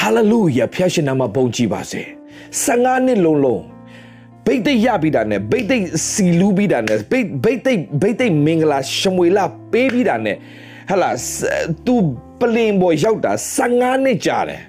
[0.00, 2.02] ဟာလေလုယာဖျားရှင်နာမဘုန်းကြီးပါစေ
[2.52, 3.62] 15နှစ်လုံးလုံး
[4.46, 10.36] ဘိတ်သိက်ရပြီးတာနဲ့ဘိတ်သိက်စီလူးပြီးတာနဲ့ဘိတ်ဘိတ်သိက်ဘိတ်သိက်မင်္ဂလာရှမွေလာပေးပြီးတာနဲ့
[10.90, 11.10] ဟလာ
[11.86, 11.96] သူ
[12.40, 14.62] ပလင်ပေါ်ရောက်တာ15နှစ်ကြာတယ်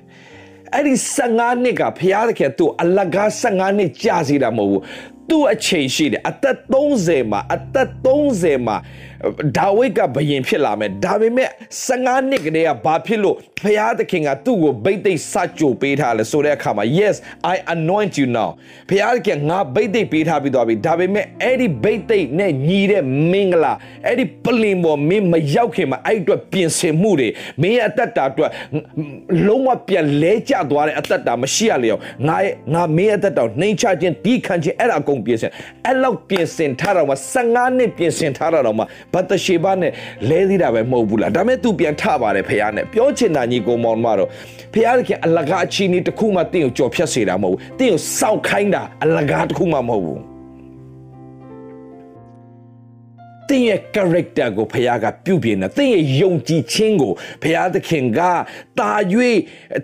[0.76, 0.96] အဲ့ဒီ
[1.30, 4.82] 15နှစ်ကဖျားသခင်သူအလကား15နှစ်ကြာစီတာမဟုတ်ဘူး
[5.30, 8.78] သူ့အချိန်ရှိတယ်အသက်30မှာအသက်30မှာ
[9.58, 11.49] ဒါဝိဒ်ကဘယင်ဖြစ်လာမယ်ဒါပေမဲ့
[11.88, 17.15] 15နှစ်ကတည်းကဘာဖြစ်လို့ဖျားသခင်ကသူ့ကိုဗိတ်သိက်စကြိုပေးထားလဲဆိုတဲ့အခါမှာ yes
[17.54, 18.49] i anoint you now
[18.89, 23.73] ဖျားသခင်ငါဗိတ်သိက်ပေးထားပြီးသွားပြီဒါပေမဲ့အဲ့ဒီဗိတ်သိက်နဲ့ညီတဲ့မင်္ဂလာ
[24.06, 27.30] အဲ့ဒီပလင်ပေါ်မင်းမရောက်ခင်မှာအဲ့အတွက်ပြင်ဆင်မှုတွေ
[27.62, 28.51] မင်းရဲ့အသက်တာအတွက်
[29.47, 35.51] လုံးဝပြန်လဲကျသွားတဲ့အသက်တာမရှိရလေအောင်ငါရဲ့ငါမင်းရဲ့အသက်တာနှိမ်ချခြင်းဒီခံခြင်းအဲ့ဒါအကုန်ပြင်ဆင်
[35.86, 38.84] အဲ့လောက်ပြင်ဆင်ထားတော့မှ15နှစ်ပြင်ဆင်ထားတော့မှ
[39.15, 39.91] ဘတ်တရှေဘနဲ့
[40.30, 44.30] လဲသေးတာပဲမဟုတ်ဘူးလားဒါမဲ့ तू ပြန်ထပါတယ်ဖះနဲ့ပြောချင်တာညီကောင်မောင်မတော့
[44.73, 50.21] ဖះခင်အလကားအချီနေတစ်ခုမှတင့်ကိုကြော်ဖြတ်စေတာမဟုတ်ဘူးတင့်ကိုစောက်ခိုင်းတာအလကားတစ်ခုမှမဟုတ်ဘူး
[53.49, 58.19] တင်းရဲ့ character ကိုဖခင်ကပြုပြင်တယ်တင်းရဲ့ယုံကြည်ခြင်းကိုဖခင်သခင်က
[58.80, 58.91] တာ၍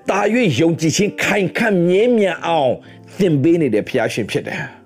[0.10, 0.20] တာ၍
[0.62, 2.74] ယုံကြည်ခြင်းခိုင်ခန့်မြဲမြံအောင်
[3.20, 4.81] သင်ပေးနေတဲ့ဖခင်ရှင်ဖြစ်တယ်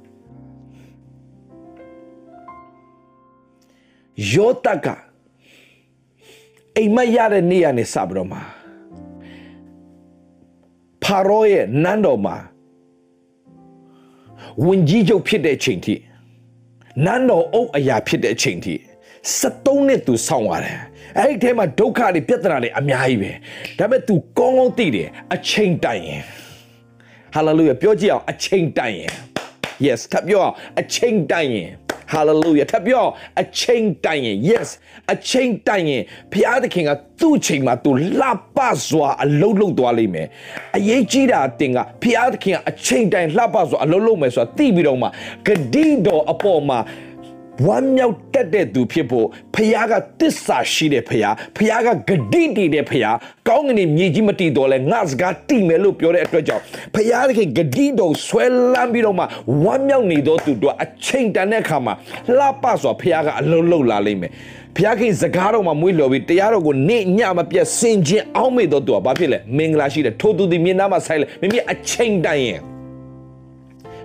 [4.34, 4.88] ယောတက
[6.78, 8.41] အိမ်မက်ရတဲ့နေ့ရနေစပြီးတော့မှာ
[11.04, 12.36] ဖာရောရဲ့နန်းတော်မှာ
[14.65, 15.95] ဝင်ကြီးချုပ်ဖြစ်တဲ့ချိန်ထိ
[17.06, 18.73] နန်းတော်အုပ်အရာဖြစ်တဲ့ချိန်ထိ
[19.30, 20.80] 73နှစ်သူဆောင်းရတယ်
[21.19, 23.32] အဲ့ဒီထဲမှာဒုက္ခတွေပြဿနာတွေအများကြီးပဲ
[23.80, 26.21] ဒါပေမဲ့ तू ကောင်းကောင်းသိတယ်အချိန်တိုင်ရင်
[27.34, 29.13] ဟာလေလုယာပြောကြည့်အောင်အချိန်တိုင်ရင်
[29.86, 31.69] yes ထပ်ပြောအောင်အချိန်တိုင်ရင်
[32.15, 33.06] hallelujah ထပ်ပြော
[33.41, 34.69] အချိန်တိုင်ရင် yes
[35.13, 40.28] အချိန်တိုင်ရင်ဘုရားသခင်ကသူ့ချိန်မှာသူလှပစွာအလုံးလုံးသွားလိမ့်မယ်
[40.78, 45.08] အရေးကြီးတာတင်ကဘုရားသခင်ကအချိန်တိုင်လှပစွာအလုံးလုံးမယ်ဆိုတာသိပြီးတော့မှ
[45.47, 46.80] ဂတိတော်အပေါ်မှာ
[47.63, 53.15] ဝမ်းမြောက်တတ်တဲ့သူဖြစ်ဖို့ဖခင်ကတစ္ဆာရှိတဲ့ဖခင်ဖခင်ကဂတိတည်တဲ့ဖခင်
[53.48, 56.63] ကောင်းကင်မြေကြီးမတည်တော့လဲငါစကားတည်မယ်လို့ပြောတဲ့အတွက်ကြောင့်
[56.96, 56.98] ဖ
[57.38, 59.24] ခင်ကဂတိတော်ဆွဲလန်းပြီးတော့မှ
[59.63, 61.94] ဝမ်းမြောက်နေသောသူတို့အချိန်တန်တဲ့အခါမှာ
[62.38, 64.32] လှပစွာဖခင်ကအလုံးလုံးလာလိမ့်မယ်
[64.78, 72.62] ဖျားခင်စကားတော်မှာမွေးလျော်ပြီးတရားတော်ကိုနေ့ညမပြတ်စင်ခြင်းအောင်းမေတော်သူကဘာဖြစ်လဲမင်္ဂလာရှိတယ်ထို့သူဒီမြင်သားမှာဆိုင်လဲမိမိအချိန်တိုင်ရင်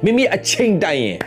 [0.05, 1.19] မိမိအချိန်တိုင်ရင်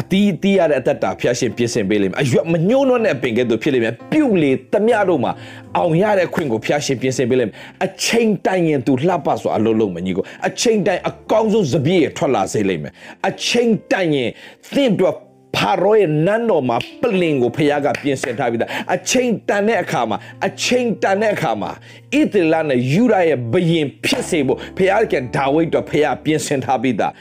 [0.00, 5.32] အတီးတီးရတဲ့အသက်တာဖျားရှင်ပြင်ဆင်ပေးလိမ့်မယ်အရွက်မညှိုးနှောတဲ့ပင်ကဲ့သို့ဖြစ်လိမ့်မယ်ပြုတ်လေတမျှတို့မှာ
[5.76, 12.92] အောင်ရတဲ့ခွင့်ကိုဖျားရှင်ပြင်ဆင်ပေးလိမ့်မယ်အချိန်တိုင်ရင်သူလှပစွာအလုပ်လုပ်မယ်ညီကိုအချိန်တိုင်အကောင်းဆုံးစပြည့်ရထွက်လာစေလိမ့်မယ်
[13.28, 14.30] အချိန်တိုင်ရင်
[14.74, 15.14] သင်တို့
[15.56, 21.70] ဖာရောရဲ့နန်းတော်မှာပလင်ကိုဖခင်ကပြင်ဆင်ထားပြီးသားအချိန်တန်တဲ့အခါမှာအချိန်တန်တဲ့အခါမှာ
[22.18, 24.78] ဣသရေလနဲ့ယူဒရဲ့ဘရင်ဖြစ်စေဖို့ဖ
[25.12, 27.12] ခင်ကဒါဝိဒ်တော်ဖခင်ပြင်ဆင်ထားပြီးသား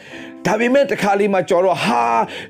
[0.45, 2.03] ဒါပေမဲ့တခါလေးမှကြော်တော့ဟာ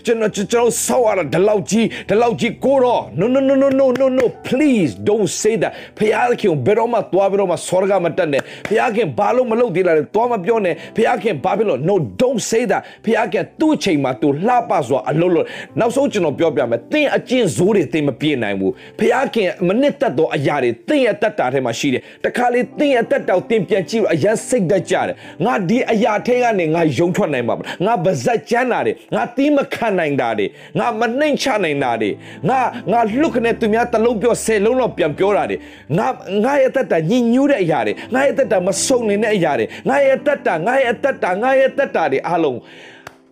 [0.05, 5.99] ကျွန်တော်ကျွန်တော်ဆောက်ရတာဒီလောက်ကြီးဒီလောက်ကြီးကိုတော့ no no no no no no no please don't say that ဖ
[6.41, 15.45] ခင်ဘယ်တော့မှသွားပြီးတော့မှစောရကမတက်နဲ့ဖခင်ဘာလို့မလုပ်သေးလားသွားမပြောနဲ့ဖခင်ဘာဖြစ်လို့ no don't say that ဖခင်သူ့အချိန်မှာသူလှပစွာအလုပ်လုပ်
[15.79, 19.01] နောက်ဆုံးကျွန်တော်ပြောပြမယ်သင်အကျင့်ဇိုးတွေသင်မပြေနိုင်ဘူးဖ
[19.35, 27.55] ခင်မနစ်သက်သောအရာတွေသင်ရဲ့တက်တာထဲမှာရှိတယ်တခါလေးသင်ရဲ့တက်တာကိုသင်ပြန်ကြည့်လို့အရင်စိတ်သက်ကြတယ်ငါဒီအရာထဲကနေငါယုံထွက်နိုင်မှာ
[27.87, 30.45] ငါပါဇက်ကျမ်းတာတွေငါသီးမခံနိုင်တာတွေ
[30.79, 32.09] ငါမနှိမ်ချနိုင်တာတွေ
[32.49, 32.59] ငါ
[32.91, 35.57] ငါလှုပ်ခနဲ့သူများတလုံးပြောဆယ်လုံးတော့ပြန်ပြောတာတွေ
[35.97, 36.07] ငါ
[36.43, 42.59] ငါရဲ့တက်တာညင်ညူးတဲ့အရာတွေငါရဲ့တက်တာမစုံနေတဲ့အရာတွေငါရဲ့တက်တာငါရဲ့တက်တာငါရဲ့တက်တာတွေအားလုံး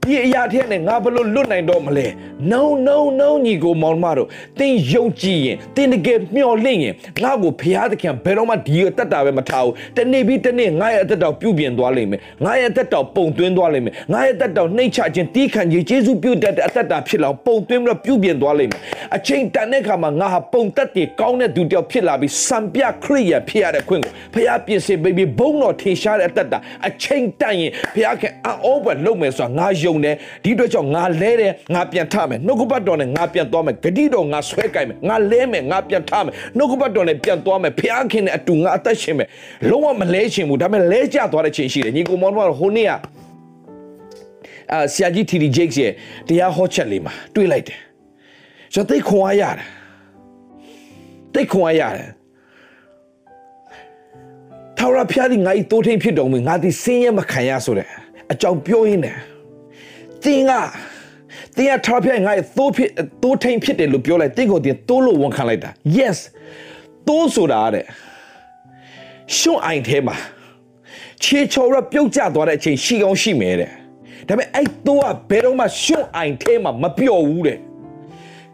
[0.06, 2.08] ဒီအရာထဲနဲ့ငါဘလို့လွတ်နိုင်တော့မလဲ
[2.52, 4.28] no no no ညီကိုမောင်မတို့
[4.60, 18.82] သင်ယုံကြည်ရင်သင်တကယ်မျှော်လင့်ရင်ငါ့ကိုဖျားသခင်ဘယ်တော့မှဒီအသက်တာပဲမထားဘူးတနေ့ပြီးတနေ့ငါရဲ့အသက်တာပြုပြင်သွားလိမ့်မယ်ငါရဲ့အသက်တာပုံသွင်းသွားလိမ့်မယ်ငါရဲ့အသက်တာနှိမ့်ချခြင်းတီးခံခြင်းယေရှုပြုတတ်တဲ့အသက်တာဖြစ်လာပုံသွင်းပြီးတော့ပြုပြင်သွားလိမ့်မယ်
[19.16, 39.28] အချိန်တန်တဲ့အခါမှာငါဟာပုံသက်တည်ကောင်းတဲ့သူတယောက်ဖြစ်လာပြီးစံပြခရိယာဖြစ်ရတဲ့ခွင့်ကိုဖျားပြင်ဆင်ပေးပြီးဘုံတော်ထင်ရှားတဲ့အသက်တာအချိန်တန်ရင်ဖျားခင်အောဘလုပ်မယ်ဆိုတာငါယုံတယ်ဒီအတွက်ကြောင့်ငါလဲတယ်ငါပြန်ထမယ်နှုတ်ကပတ်တော်နဲ့ငါပြန်သွားမယ်ဂတိတော်ငါဆွဲကြိုက်မယ်ငါလဲမယ်ငါပြန်ထမယ်နှုတ်ကပတ်တော်နဲ့ပြန်သွားမယ်ဖျားခင်နဲ့အတူငါအသက်ရှင်မယ်
[39.70, 42.92] လုံးဝမလဲချင်ဘူးဒါပေမဲ့လဲကျသွားတဲ့ချိန်ရှိတယ်ညီကောင်မောင်တို့ကဟိုနေ့က
[44.72, 45.92] အာဆရာကြီးတီတီဂျိတ်ရဲ့
[46.28, 47.80] တရားဟောချက်လေးမှာတွေ့လိုက်တယ်
[48.74, 49.66] ကျွန်တော်သိခွန်အားရတယ်
[51.34, 52.10] သိခွန်အားရတယ်
[54.78, 57.88] ထာဝရဘုရားဒီငါ့တိုးထိန်ဖြစ်တော်မူငါဒီစင်းရဲမခံရဆိုတဲ့
[58.32, 59.18] အကြောင်းပြောရင်းတယ်
[60.26, 60.54] တင်းက
[61.58, 62.90] တင်းကထာပြိုင်ငါ့သိုးဖြစ်
[63.24, 66.18] သိုးထိန်ဖြစ်တယ်လို့ပြောလိုက်တင်းကိုတင်းသိုးလို့ဝန်ခံလိုက်တာ yes
[67.08, 67.86] သိုးဆိုတာတဲ့
[69.38, 70.16] ရှုံအိုင်ထဲမှာ
[71.24, 73.72] ခြေချော်ရပြုတ်ကျသွားတဲ့အချိန်ရှိကောင်းရှိမယ်တဲ့
[74.28, 77.60] ဒါပေမဲ့အဲ့သိုးကဘယ်တော့မှရှုံအိုင်ထဲမှာမပျော်ဘူးတဲ့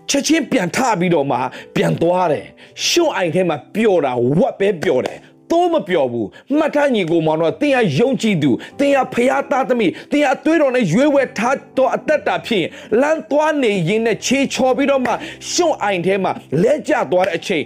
[0.10, 1.38] ချက်ချင်းပြန်ထပြီးတော့မှ
[1.76, 2.46] ပြန်သွားတယ်
[2.88, 5.18] ရှုံအိုင်ထဲမှာပျော်တာဝက်ပဲပျော်တယ်
[5.52, 12.70] တိုးမပြောဘူးမှတ်ထားညီကိုမောင်တော့တင်ရယုံကြည်သူတင်ရဖျားသားသမီးတင်ရအသွေးတော်နဲ့ရွေးဝဲထားတော့အသက်တာဖြစ်ရင်
[13.02, 15.12] လမ်းသွားနေရင်နဲ့ခြေချော်ပြီးတော့မှ
[15.52, 16.32] ရှုံအိုင်ထဲမှာ
[16.64, 17.64] လဲကျသွားတဲ့အချိန်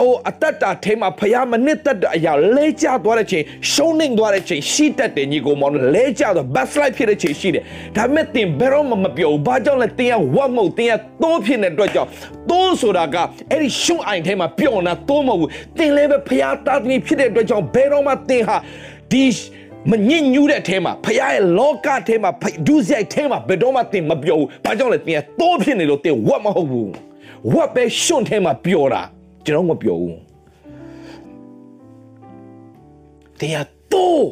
[0.00, 7.62] အိုအသက်တာထဲမှာဖျားမနစ်သက်တဲ့အရာလဲကျသွားတဲ့အချိန်ရှုံးနေသွားတဲ့အချိန်ရှိတတ်တယ်ညီကိုမောင်လဲကျတော့ backslide ဖြစ်တဲ့ချိန်ရှိတယ်
[7.96, 12.10] ဒါပေမဲ့တင်ဘယ်တော့မှမပြောဘူးဘာကြောင့်လဲတင်ရဝတ်မဟုတ်တင်ရတိုးဖြစ်တဲ့အတွက်ကြောင့်
[12.50, 13.16] တိုးဆိုတာက
[13.50, 18.56] အဲ့ဒီရှုံအိုင်ထဲမှာပျော်နေတာတိုးမဟုတ်ဘူးတင်လည်းပဲဖျားသားသမီးဖြစ်တဲ့အတွက်ကြောင့်ဘယ်တော့မှသင်ဟာ
[19.12, 19.24] ဒီ
[19.90, 22.30] မညစ်ညူးတဲ့အထဲမှာဖခင်ရဲ့လောကထဲမှာ
[22.66, 26.88] ဒုစရိုက်ထဲမှာဘယ်တော့မှသင်မပြောဘူး။ဘာကြောင့်လဲသင်ကတိုးဖြစ်နေလို့သင်ဝတ်မဟုတ်ဘူး။
[27.52, 29.02] ဝတ်ပဲရှွန့်ထဲမှာပျော်တာ
[29.44, 30.16] ကျွန်တော်မပျော်ဘူး။
[33.40, 33.58] သင်က
[33.92, 34.28] တိုး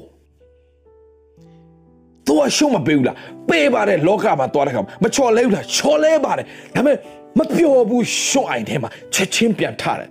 [2.28, 3.16] တိုးရှုံးမပေးဘူးလား
[3.48, 6.96] ပေးပါတယ်လောကမှာသွားတဲ့ခါမချော်လဲဘူးလားချော်လဲပါတယ်ဒါပေမဲ့
[7.38, 10.08] မပျော်ဘူးရှွန့်အိုင်ထဲမှာချက်ချင်းပြန်ထတယ်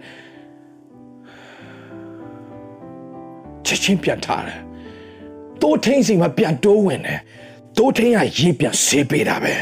[3.66, 4.62] ချက်ချင်းပြန်ထားတယ်
[5.62, 7.20] တိုးထင်းစီမှာပြန်တိုးဝင်တယ်
[7.78, 9.54] တိုးထင်းကရေးပြန်ဆေးပေးတာပဲ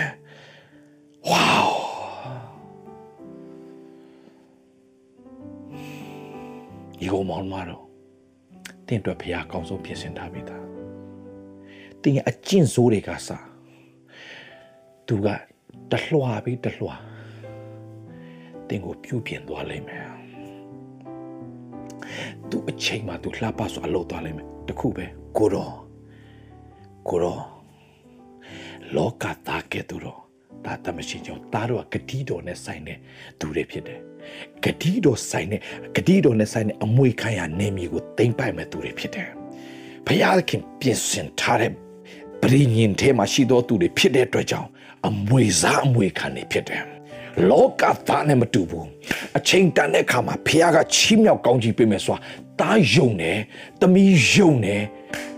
[1.28, 1.84] ဝေါ
[7.00, 7.84] ဒီကောင်မောင်မတော်
[8.88, 10.58] တင်းအတွက်ဖရားကောင်းဆုံးပြင်ဆင်ထားပေးတာ
[12.02, 13.46] တင်းရဲ့အကျင့်ဆိုးတွေကစား
[15.08, 15.28] သူက
[15.92, 16.96] တလွှာပြီးတလွှာ
[18.68, 20.23] တင်းကိုပြုတ်ပြင်သွားလိမ့်မယ်
[22.54, 25.06] သူအချိန်မှသူလှပစွာလှုပ်သွားလိမ့်မယ်တခုပဲ
[25.38, 25.74] ကိုတော့
[27.10, 27.42] ကိုတော့
[28.96, 30.20] လောကသားကဲ့သို့တော့
[30.66, 32.98] ဒါတမရှိကြောင်းသားတို့ကဂတိတော်နဲ့ဆိုင်တဲ့
[33.39, 34.00] သူတွေဖြစ်တယ်
[34.63, 35.60] ဂတိတော်ဆိုင်တဲ့
[35.96, 39.30] ဂတိတော်နဲ့ဆိုင်တဲ့အမွေခံရနေမီကိုတိမ့်ပိုက်မဲ့သူတွေဖြစ်တယ်
[40.08, 41.72] ဘုရားခင်ပြင်ဆင်ထားတဲ့
[42.42, 44.70] ပရိညင်ထဲမှာရှိသောသူတွေဖြစ်တဲ့အတွက်ကြောင့်
[45.08, 46.84] အမွေစားအမွေခံနေဖြစ်တယ်
[47.50, 48.88] လောကသားနဲ့မတူဘူး
[49.38, 52.20] အချိန်တန်တဲ့အခါမှာဖះကချီးမြှောက်ကောင်းကြီးပေးမယ်ဆိုတာ
[52.62, 53.38] တားယုံတယ်
[53.82, 54.82] တမီးယုံတယ်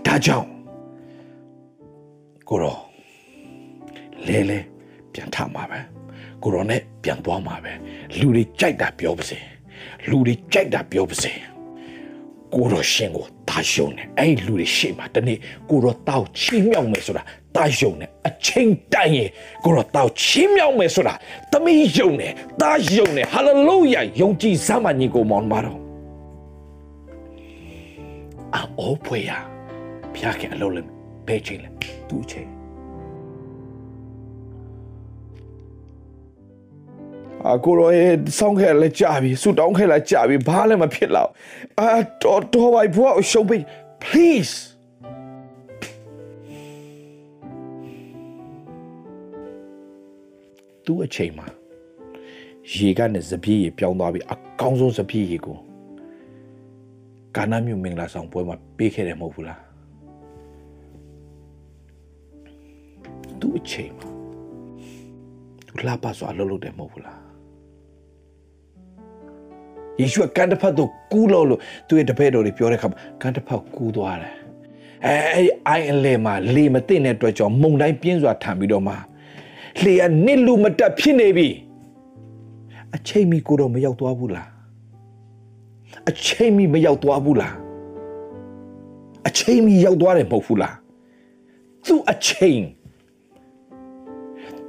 [0.06, 0.48] ဒါကြောင့်
[2.48, 2.78] ကိုရော
[4.26, 4.58] လဲလဲ
[5.12, 5.78] ပြန်ထမှာပဲ
[6.42, 7.72] ကိုရောနဲ့ပြန်သွားမှာပဲ
[8.18, 9.38] လူတွေကြိုက်တာပြောပါစေ
[10.08, 11.32] လူတွေကြိုက်တာပြောပါစေ
[12.54, 15.38] ကိုရောရှင်ကိုတားယုံတယ်အဲ့လူတွေရှေ့မှာတနေ့
[15.70, 17.22] ကိုရောတောက်ချီးမြှောက်မယ်ဆိုတာ
[17.56, 19.30] တာယုံနဲ့အချိန်တိုင်ရင်
[19.64, 21.14] ကိုတော့တောက်ချင်းမြောက်မယ်ဆိုတာ
[21.52, 25.85] သမီးယုံနဲ့တာယုံနဲ့ဟာလေလုယာယုံကြည်စမ်းမညီကိုမောင်မတော်
[28.54, 29.30] အော်ဖွေရ
[30.14, 30.88] ဖျားခင်အလုပ်လည်း
[31.26, 31.70] ဘယ်ချိန်လဲ
[32.08, 32.48] သူ့အချိန်
[37.54, 41.30] အကိုရောရဲ့ဆောင်းခဲ့လဲကြာပြီဆူတောင်းခဲ့လဲကြာပြီဘာလည်းမဖြစ်တော့
[41.80, 41.90] အာ
[42.22, 43.62] တော်တော်ပါဘွားရှုံးပေး
[44.02, 44.54] please
[50.84, 51.46] သူ့အချိန်မှာ
[52.74, 55.65] ရေကနေစပြည့်ရေပြောင်းသွားပြီအကောင်းဆုံးစပြည့်ရေကို
[57.36, 59.60] ကာနာမြို့မင်္ဂလာဆောင်ပွဲမှာပေးခဲ့တယ်မဟုတ်ဘူးလား
[63.40, 64.08] သူ့အချိန်မှာ
[65.66, 67.18] သူလှပစွာလှုပ်လှုပ်တယ်မဟုတ်ဘူးလား
[70.00, 74.34] ယေရှုကကန်တဖတ်တို့ကူးလို့လို့သူ့ရဲ့တပည့်တော်တွေပြောတဲ့အခါမှာကန်တဖတ်ကူးသွားတယ်
[75.06, 78.94] အဲအဲ့အိုင်အလဲမှာလေမသိတဲ့အတွက်ကြောင့်မုန်တိုင်းပြင်းစွာထန်ပြီးတော့မှ
[79.84, 81.48] လေကနစ်လူမတက်ဖြစ်နေပြီ
[82.94, 84.55] အချိန်မီကိုတော့မရောက်သွားဘူးလား
[86.08, 87.54] အချိန်မီမရောက်သွားဘူးလား
[89.28, 90.76] အချိန်မီရောက်သွားတယ်မဟုတ်ဘူးလား
[91.86, 92.62] သူ့အချိန်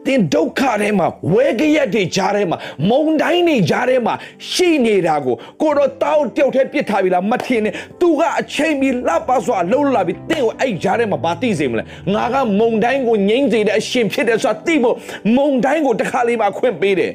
[0.08, 2.58] တင်ဒုက္ခထဲမှာဝဲကြရက်တွေကြားထဲမှာ
[2.90, 4.14] မုံတိုင်းတွေကြားထဲမှာ
[4.52, 14.96] ရှိနေတာကိုကိုတော့တောက်တယောက်တည်းပြစ်ထားပြီလားမထင်နဲ့သူကအချိန်မီလှပစွာလှုပ်လာပြီတင့်ကိုအဲ့ကြားထဲမှာဘာသိစေမလဲငါကမုံတိုင်းကိုငိမ့်စေတဲ့အရှင်ဖြစ်တယ်ဆိုတာသိဖို့
[15.36, 17.14] မုံတိုင်းကိုတစ်ခါလေးမှခွင့်ပေးတယ်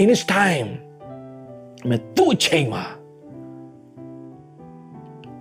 [0.00, 0.68] in its time
[1.88, 2.84] မသူ့အချိန်မှာ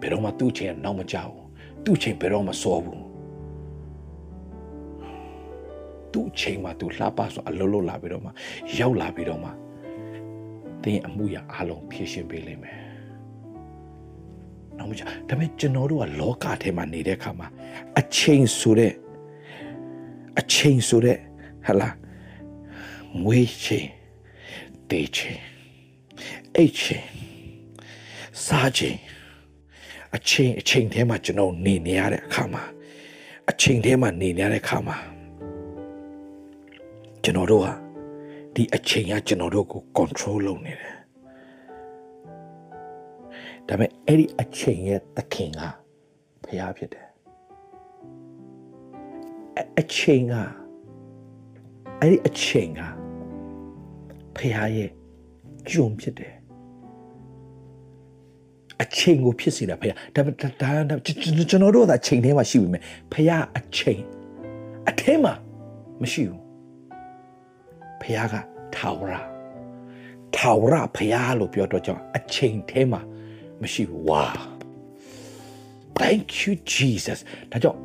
[0.02, 1.48] ဘယ်တော့မှသူ့အချိန်နောက်မကြောက်ဘူး
[1.86, 3.02] သူ့အချိန်ဘယ်တော့မှစောဘူး
[6.14, 8.30] သူ့အချိန်မှာသူလှပဆိုအလုံးလုံးလာပြီးတော့မှ
[8.80, 9.50] ရောက်လာပြီးတော့မှ
[10.84, 12.78] တင်းအမှုရအားလုံးဖြည့်ရှင်ပေးလိမ့်မယ်
[14.78, 17.48] နောက်မကြဒါပေမဲ့ကျွန်တော်တို့ကလောကထဲမှာနေတဲ့အခါမှာ
[18.00, 18.94] အချိန်ဆိုတဲ့
[20.40, 21.18] အချိန်ဆိုတဲ့
[21.66, 21.90] ဟလာ
[23.24, 23.88] မွေးချိန်
[24.90, 25.40] တေးချိန်
[26.56, 27.06] အိတ်ချိန်
[28.46, 28.98] စားချိန်
[30.15, 32.63] အချိန်အချိန်ထဲမှာကျွန်တော်နေနေရတဲ့အခါမှာ
[33.50, 34.97] အချိန်ထဲမှာနေနေရတဲ့အခါမှာ
[37.24, 37.74] ကျွန်တော်တို့ဟာ
[38.56, 40.95] ဒီအချိန်ကကျွန်တော်တို့ကို control လုပ်နေတယ်
[43.67, 45.62] ဒါပေမဲ့အဲ့ဒီအချိန်ရဲ့သခင်က
[46.45, 47.08] ဖျားဖြစ်တယ်
[49.80, 50.34] အချိန်က
[52.02, 52.82] အဲ့ဒီအချိန်က
[54.38, 54.89] ဖျားရဲ့
[55.69, 56.34] ဂျုံဖြစ်တယ်
[58.82, 60.22] အချိန်ကိုဖြစ်စေတာဖခင်ဒါ
[60.89, 64.02] ဒါကျွန်တော်တို့ကအချိန်ထဲမှာရှိပြီမယ်ဖခင်အချိန်
[64.89, 65.34] အထဲမှာ
[66.02, 66.41] မရှိဘူး
[68.02, 68.36] ဖခင်က
[68.76, 69.13] ထာဝရ
[70.36, 73.02] ထာဝရဖခင်လို့ပြောတော့ကြောင့်အချိန်ထဲမှာ
[73.62, 74.24] မရှိဘူးဝါ
[75.98, 77.20] Thank you Jesus
[77.52, 77.80] ဒါကြောင့်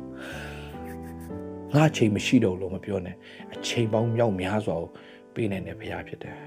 [1.73, 3.15] ငါအချိန်မရှိတော့လို့မပြောနဲ့
[3.53, 4.89] အချိန်ပေါင်းမြောက်များစွာကို
[5.33, 6.37] ပေးနိုင်တဲ့ဖခင်ဖြစ်တယ်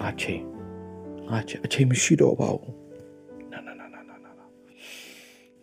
[0.00, 0.51] ငါချိန်
[1.28, 2.74] ငါချက်အချိန်မရှိတော့ပါဘူး
[3.52, 4.46] နာနာနာနာနာနာ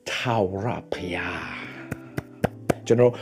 [0.10, 1.54] ထာဝရဖျား
[2.88, 3.14] ကျွန်တော်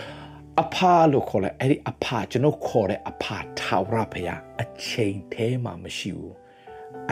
[0.61, 6.35] အဖာလို့ခေါ်လဲအဲ့ဒီအဖာကျွန်တော်ခေါ်တဲ့အဖာထာဝရဖျားအချိန်သေးမှမရှိဘူး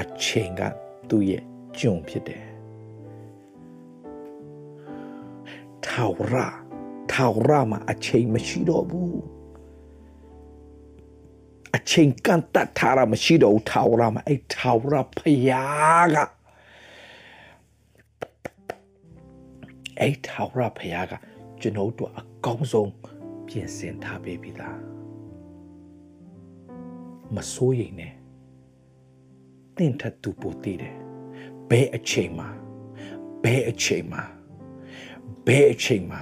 [0.01, 0.61] အချိန်က
[1.09, 1.43] သူ့ရဲ့
[1.79, 2.45] ကြုံဖြစ်တယ်
[5.85, 6.33] ထာဝရ
[7.11, 9.34] ထာဝရမှာအချိန်မရှိတော့ဘူး
[11.75, 16.17] အချိန်ကန့်တတ်ထားတာမရှိတော့ဘူးထာဝရမှာအဲ့ထာဝရဖယားက
[19.99, 21.13] အဲ့ထာဝရဖယားက
[21.61, 22.91] ကျွန်တော်တို့အကောင်းဆုံး
[23.47, 24.79] ပြင်ဆင်ထားပေးပြီလား
[27.35, 28.13] မစိုးရိမ်နဲ့
[29.77, 30.95] တင့်ထသူပိုတည်တယ်
[31.69, 32.49] ဘယ်အချိန်မှာ
[33.43, 34.23] ဘယ်အချိန်မှာ
[35.47, 36.21] ဘယ်အချိန်မှာ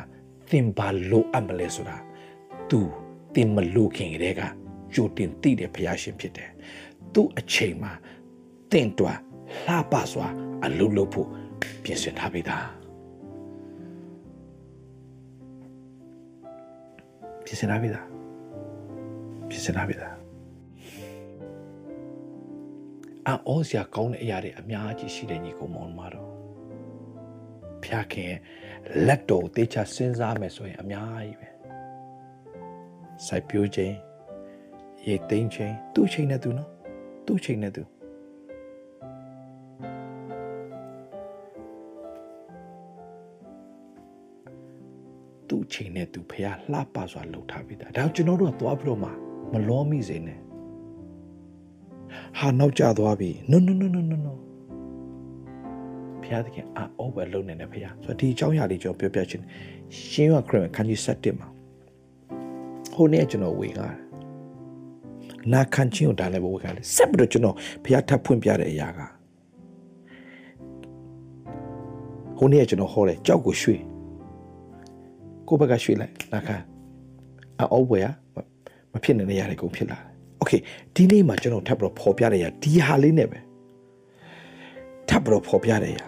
[0.50, 1.98] သင်ဘာလို့အပ်မလဲဆိုတာ
[2.70, 2.80] तू
[3.34, 4.42] သင်မလို့ခင်ကလေးက
[4.96, 6.50] ကြိုတင်သိတဲ့ဘုရားရှင်ဖြစ်တယ်။
[7.14, 7.94] သူ့အချိန်မှာ
[8.72, 9.14] တင့်တွာ
[9.66, 10.28] လှပစွာ
[10.66, 11.30] အလုပ်လုပ်ဖို့
[11.84, 12.58] ပြင်ဆင်ထားပေးတာ။
[17.46, 18.02] ပြင်ဆင်ထားပေးတာ။
[19.50, 20.10] ပြင်ဆင်ထားပေးတာ။
[23.28, 26.30] အော်စရာကောင်းတဲ့အရာတွေအများကြီးရှိတယ်ညီကောင်မောင်မတော်။
[27.84, 28.34] ဖျားခင်
[29.08, 31.50] လက်တော်တေချာစဉ်းစားမယ်ဆိုရင်အများကြီးပဲ။
[33.26, 33.96] စိုက်ပျိုးခြင်း
[35.08, 36.70] ရေသိမ်းချိန်သူ့ချိန်နဲ့သူနော်
[37.26, 37.84] သူ့ချိန်နဲ့သူ
[45.50, 49.10] သူ့ချိန်နဲ့သူဖះလှပစွာလှုပ်ထားပြီးသားဒါကျွန်တော်တို့ကသွားပြီးတော့မှ
[49.52, 50.40] မလောမိစေနဲ့
[52.40, 54.34] ဟာနောက်ကျသွားပြီ no no no no no no
[56.22, 59.42] ဘုရားသခင်အာအောပဲလုံနေတယ်ဘုရားဆိုတော့ဒီအကြောင်းအရာလေးကျွန်တော်ပြောပြချင်
[60.10, 61.48] ရှင်းရခရစ်ခန်းကြီး7မှာ
[62.94, 64.03] ဟိုနေ့ကျွန်တော်ဝေငါ
[65.53, 68.99] နာခံချင်းကိုဒါလည်းဘဝကလည်းဆက်ပြီးတော့ကျွန်တော်ဘုရားထပ်ဖွင့်ပြတဲ့အရာက
[72.39, 73.81] ဟိုနေ့ကျွန်တော်ဟောတယ်ကြောက်ကိုရွှေ့
[75.49, 76.57] ကိုဘက်ကရွှေ့လိုက်နာခံ
[77.59, 78.07] အောဘွေရ
[78.93, 80.07] မဖြစ်နေတဲ့နေရာတွေကုန်ဖြစ်လာတယ်
[80.39, 80.53] โอเค
[80.95, 83.39] ဒီနေ့မှာကျွန်တော်ထပ်ပြီးတော့ပေါ်ပြတဲ့အရာဒီဟာလေးနဲ့ပဲ
[85.09, 86.07] ထပ်ပြီးတော့ပေါ်ပြတဲ့အရာ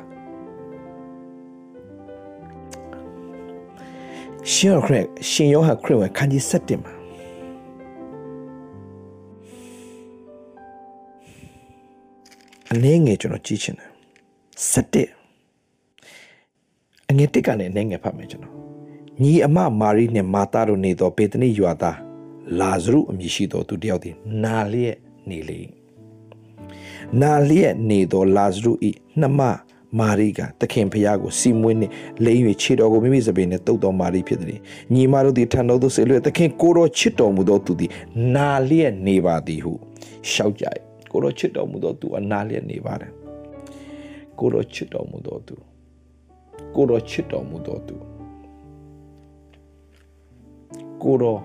[4.53, 6.94] ရှင်ယောဟန်ရှင်ယောဟန်ခရစ်ဝင်ခန်းကြီး7မှာ
[12.72, 13.90] အနည်းငယ်ကျွန်တော်ကြည့်ချင်တယ်
[15.12, 18.54] 7အငယ်တစ်ကနေအနည်းငယ်ဖတ်မယ်ကျွန်တော်
[19.22, 21.98] ညီအမမာရီနဲ့မာတာတို့နေသောပေတနိရွာသား
[22.60, 24.98] လာဇရုအမည်ရှိသောသူတယောက်သည်နာလျက်
[25.30, 25.60] နေလေ
[27.22, 28.72] နာလျက်နေသောလာဇရု၏
[29.22, 29.42] နှမ
[30.00, 31.94] မာရိကသခင်ဖျားကိုစီမွေးနှင့်
[32.26, 34.60] လိမ့်၍ခြေတော်ကိုမိမိစပင်နှင့်တုပ်တော်မာရိဖြစ်သည်
[34.94, 37.92] ညီမတို့သည်ထံတော်သို့ဆေလွှဲသခင်ကိုတော်ချစ်တော်မူသောသူသည်
[38.36, 39.74] နာလျက်နေပါသည်ဟု
[40.32, 40.66] ရှောက်ကြ၏
[41.16, 43.12] ကိုတော်ချစ်တော်မူသောသူအနာလျက်နေပါတယ်
[44.40, 45.56] ကိုတော်ချစ်တော်မူသောသူ
[46.76, 47.96] ကိုတော်ချစ်တော်မူသောသူ
[51.04, 51.40] ကိုတော်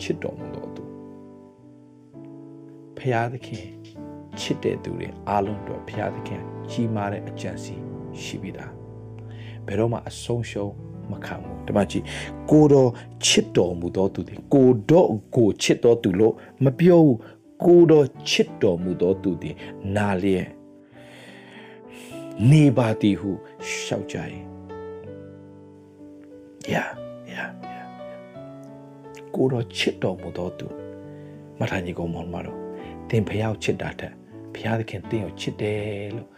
[0.00, 0.82] ချစ်တော်မူသောသူ
[2.98, 3.64] ဖျားသခင်
[4.40, 7.74] ချစ်တဲ့သူတွေအားလုံးတို့ဖျားသခင်ကြီးမားတဲ့အကြံစီ
[8.22, 8.72] ရှိပြီသား
[9.66, 10.72] ဘယ်တော့မှအဆုံးရှုံး
[11.12, 12.04] မခံဘူးဒီမှာကြည့်
[12.50, 12.90] ကိုတော်
[13.26, 17.16] ချစ်တော်မူသောသူတွေကိုတော့ကိုချစ်တော်သူလို့မပြောဘူး
[17.64, 19.50] ကိုတော်ချစ်တော်မူသောသူတွေ
[19.96, 20.48] နာလျက်
[22.50, 23.30] နေပါသည်ဟု
[23.70, 24.16] ရှောက်ကြ၏
[26.72, 26.84] ယာ
[27.32, 27.82] ယာယာ
[29.34, 30.66] ကိုတော်ချစ်တော်မူသောသူ
[31.58, 32.58] မထာညီကောင်မောင်မတော်
[33.08, 34.14] သင်ဖျောက်ချစ်တာထက်
[34.54, 36.30] ဘုရားသခင်သင်ကိုချစ်တယ်လို့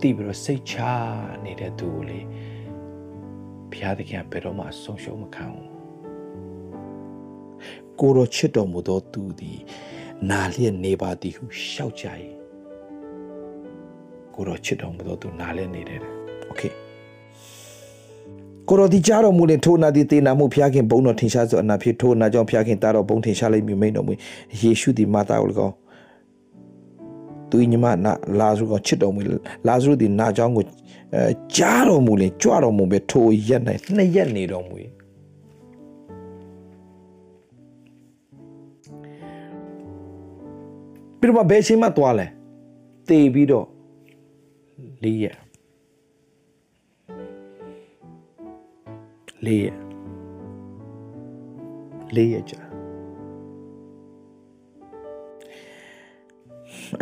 [0.00, 0.76] သိပြီးတော့စိတ်ချ
[1.44, 2.20] နေတဲ့သူကိုလေ
[3.70, 5.68] ဘုရားသခင်ဘယ်တော့မှဆုံးရှုံးမခံဘူး
[8.00, 9.60] ကိုရောချစ်တော်မူသောသူသည်
[10.29, 12.05] နာလျက်နေပါသည်ဟုရှောက်ကြ၏
[14.33, 15.99] ကိုရောချစ်တော်မူသောသူနာလျက်နေတယ်
[16.47, 16.63] โอเค
[18.69, 24.11] ကိုရောဒီကြတော်မူလင်ထိုနာဒီတေနာမှုဖျားခင်ဘုံတော်ထင်ရှားစွာအနာဖြစ်ထိုနာကြောင့်ဖျားခင်တာတော်ဘုံထင်ရှားလိမ့်မည်မိန်တော်မူ
[24.61, 25.75] ယေရှုသည်မာတာကို၎င်း
[27.49, 29.21] သူညီမနာလာဇရုကချစ်တော်မူ
[29.67, 30.63] လာဇရုဒီနာချောင်းကို
[31.15, 33.61] အဲကြားတော်မူလေကြွတော်မူပဲထိုရက်၌
[33.95, 34.75] နှစ်ရက်နေတော်မူ၏
[41.20, 42.26] ပြီးတော့ဘယ်ချိန်မှသွားလဲ
[43.08, 43.66] တေပြီးတော့
[45.02, 45.38] လေးရက်
[49.44, 49.78] လေးရက်
[52.14, 52.60] လေးရက်ကြာ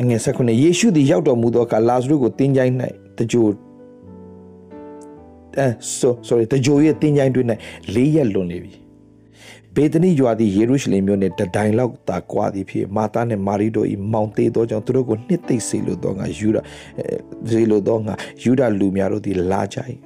[0.01, 2.75] အငယ်၁၉ယေရှုသည်ရောက်တော်မူသောအခါလာဇရုကိုတင်းကြိုင်း၌
[3.19, 3.45] တကြို
[5.59, 5.67] အဲ
[5.99, 7.47] so sorry တကြိုရဲ့တင်းကြိုင်းတွင်၌
[7.95, 8.73] လေးရက်လွန်နေပြီ
[9.81, 16.59] ဘေသနိရွာသည်ယေရုရှလင်မြို့နှင့်တဒိုင်လောက်သာကွာသည်ဖြစ်မာသနဲ့မာရိတို့၏မောင်သေးသောကြောင့်သူတို့ကိုနှစ်သိမ့်စေလိုသောငါယူဒ
[17.51, 19.79] စေလိုသောငါယူဒလူများတို့သည်လာကြ၏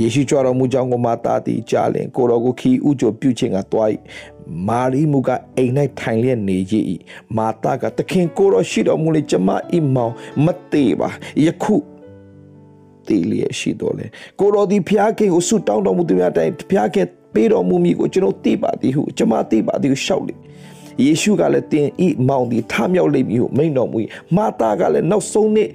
[0.00, 3.88] ယေရှုကြွတော်မူကြောင်းကိုမာသသည်ကြားလင်ကိုတော်ကိုခီဥကြိုပြုခြင်းကတွား၏
[4.68, 6.74] မာရီမူကအိမ်၌ထိုင်လျက်နေကြ၏
[7.36, 10.12] မာတာကသခင်ကိုတော်ရှိတော်မူလေကျမအိမောင်
[10.44, 11.08] မသေးပါ
[11.44, 11.76] ယခု
[13.06, 14.06] တည်လျက်ရှိတော်လေ
[14.38, 20.34] ကိုတော်ဒီဖျားခင်ကိုဆုတောင်းတော်မူသူများတိုင်ဖျားခင်ပေးတော်မူမည်ကိုကျွန်တော်သိပါသည်ဟုကျမသိပါသည်ဟုရှောက်လေ
[21.02, 23.98] ယေရှုကလည်းတင်ဤမောင်ဒီထမြောက်လိမ့်မည်ဟုမိန့်တော်မူ၏
[24.36, 25.68] မာတာကလည်းနောက်ဆုံးနေ့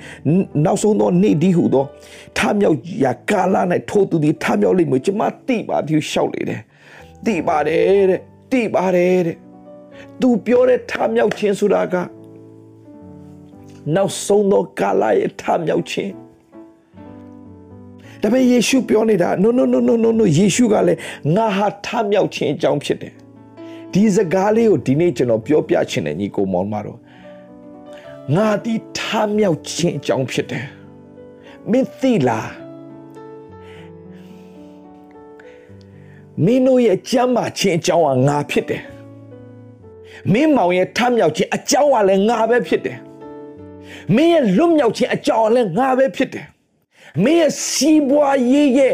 [0.65, 1.85] နောက်ဆုံးသောနေ့ဒီဟုသော
[2.37, 3.55] ထမြောက်ရာကာလ၌
[3.89, 6.61] ထိုသူသည်ထမြောက်လိမ့်မည်ကျမသိပါသည်ဟုရှောက်လေတယ်
[7.25, 8.19] သိပါတယ်တဲ့
[8.51, 9.37] သိပါတယ်တဲ့
[10.21, 11.95] သူပြောတဲ့ထမြောက်ခြင်းဆိုတာက
[13.95, 16.11] နောက်ဆုံးသောကာလရဲ့ထမြောက်ခြင်း
[18.21, 20.99] ဒါပေမဲ့ယေရှုပြောနေတာ no no no no no no ယေရှုကလည်း
[21.35, 23.13] ငါဟာထမြောက်ခြင်းအကြောင်းဖြစ်တယ်
[23.93, 26.99] ဒီစကားလေးကိုဒီနေ့ကျွန်တော်ပြောပြချင်တယ်ညီကိုမောင်မတော်
[28.35, 28.99] ငါဒီထ
[29.37, 30.65] မြောက်ခြင်းအကြောင်းဖြစ်တယ်
[31.71, 32.49] မင်းသိလား
[36.45, 38.83] မင်းတို့ရဲ့ကြမ်းမာခြင်းအကြောင်းကငါဖြစ်တယ်
[40.33, 42.97] မင်းမောင်ရဲ့ထမြောက်ခြင်းအကြောင်းကလည်းငါပဲဖြစ်တယ်
[44.15, 46.45] မင်းရဲ့လွတ်မြောက်ခြင်းအကြောင်းကလည်းငါပဲဖြစ်တယ်
[47.25, 48.93] မင်းရဲ့စီးပွားရေးရဲ့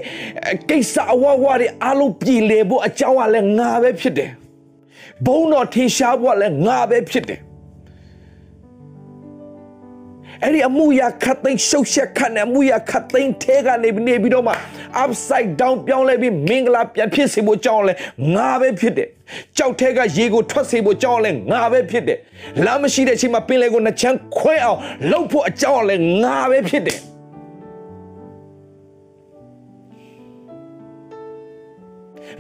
[0.69, 4.31] ကိစ္စအဝဝတွေအလုံးပြည်လေဖို့အကြောင်းကလည်းငါပဲဖြစ်တယ်
[5.25, 7.39] ဘုံတော်ထင်ရှားဖို့ကလည်းငါပဲဖြစ်တယ်
[10.43, 14.53] အဲ့ဒီအမှုရာခတ်သိမ်းရှုပ်ရှက်ခတ်နေအမှုရာခတ်သိမ်းထဲကနေနေပြီးတော့မှ
[15.03, 17.93] upside down ပြောင်းလဲပြီးမင်္ဂလာပြန်ဖြစ်စေဖို့ကြောင်းလဲ
[18.35, 19.09] ငါပဲဖြစ်တယ်
[19.57, 22.19] ကြောက်ထဲကရေကိုထွက်စေဖို့ကြောင်းလဲငါပဲဖြစ်တယ်
[22.65, 26.99] လမ်းမရှိတဲ့အချိန်မှာပင်လယ်ကိုနှချမ်းခွဲအောင်လှုပ်ဖို့အကြောင်းလဲငါပဲဖြစ်တယ်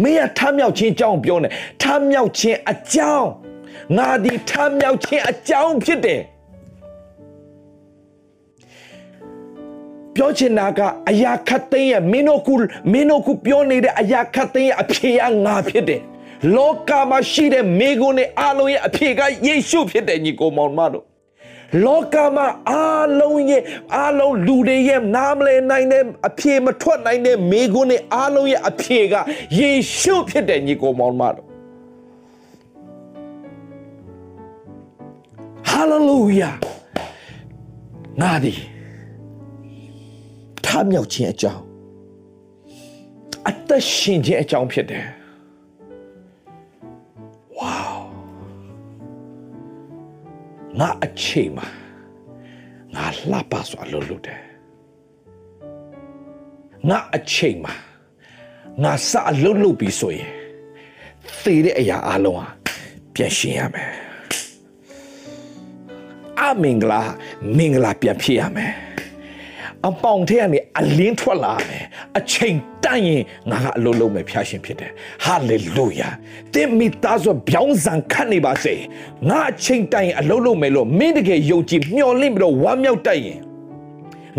[0.03, 1.47] မင်းကထမ်းမြောက်ခြင်းအကြောင်းပြောနေ
[1.81, 3.29] ထမ်းမြောက်ခြင်းအကြောင်း
[3.97, 6.21] ငါဒီထမ်းမြောက်ခြင်းအကြောင်းဖြစ်တယ်
[10.15, 10.79] ပြောချင်တာက
[11.09, 12.49] အရာခတ်သိမ်းရဲ့မင်းတို့က
[12.91, 16.01] မင်းတို့ကပြောနေတဲ့အရာခတ်သိမ်းရဲ့အဖြေကငါဖြစ်တယ်
[16.55, 21.05] လောကမှာရှိတဲ့မိဂုနဲ့အလုံးရဲ့အဖြေကယေရှုဖြစ်တယ်ညီကိုမောင်မတို့
[21.85, 23.61] လောကမှာအားလုံးရဲ့
[23.95, 29.15] အားလုံးလူတွေရဲ့နားမလည်နိုင်တဲ့အဖြေမထွက်နိုင်တဲ့မိဂုနဲ့အားလုံးရဲ့အဖြေက
[29.59, 31.47] ယေရှုဖြစ်တယ်ညီကိုမောင်မတို့
[35.69, 36.51] ဟာလေလုယာ
[38.21, 38.53] ငါဒီ
[40.65, 41.61] ထမြောက်ခြင်းအကြောင်း
[43.49, 45.05] အသက်ရှင်ခြင်းအကြောင်းဖြစ်တယ်
[47.57, 48.06] ဝေါ
[50.79, 51.67] ငါအချိန်မှာ
[52.95, 54.41] ငါလှပစွာလှုပ်လှုပ်တယ်
[56.89, 57.73] ငါအချိန်မှာ
[58.83, 60.29] ငါစအလှုပ်လှုပ်ပြီးဆိုရင်
[61.43, 62.47] သေတဲ့အရာအလုံးဟာ
[63.13, 63.91] ပြန်ရှင်းရမယ်
[66.39, 67.01] အမင်္ဂလာ
[67.57, 68.73] မင်္ဂလာပြန်ဖြစ်ရမယ်
[69.85, 71.85] အပေါင်ထဲကနေအလင်းထွက်လာမယ်
[72.17, 74.91] အချိန်တန့်ရင်ငါကအလုံးလုံးပဲဖျားရှင်ဖြစ်တယ်
[75.25, 76.09] ဟာလေလုယာ
[76.53, 78.75] တင်မိသားစုပြောင်းစံခတ်နေပါစေ
[79.29, 83.39] ငါအချိန်တန့်ရင်အလုံးလုံးမယ်လို့မင်းတကယ်ယုံကြည်မျှော်လင့်ပြီးတော့ဝမ်းမြောက်တတ်ရင်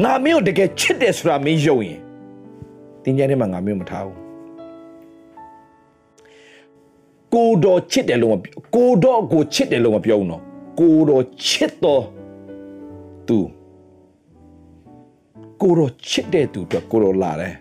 [0.04, 2.00] ငါမင်းကိုတကယ်ချစ်တယ်ဆိုတာမင်းယုံရင်
[3.02, 4.18] တင်းကျဲထဲမှာငါမင်းမထားဘူး
[7.34, 10.42] ကိုတော်ချစ်တယ်လို့မပြောကိုတော်ကိုချစ်တယ်လို့မပြောဘူးနော်
[10.80, 12.04] ကိုတော်ချစ်တော်
[13.28, 13.38] သူ
[15.62, 17.54] ကိုရောချစ်တဲ့သူအတွက်ကိုရောလာတယ်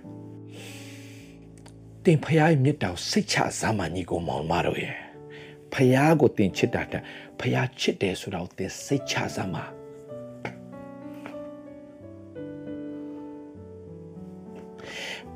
[2.03, 4.95] တင်ဖရားရဲ့မြတ်တော်စိတ်ချစမ်းမကြီးကိုမောင်မတော်ရဲ့
[5.73, 7.01] ဖရားကိုတင်ချစ်တာတဲ့
[7.39, 9.57] ဖရားချစ်တယ်ဆိုတော့တင်စိတ်ချစမ်းမ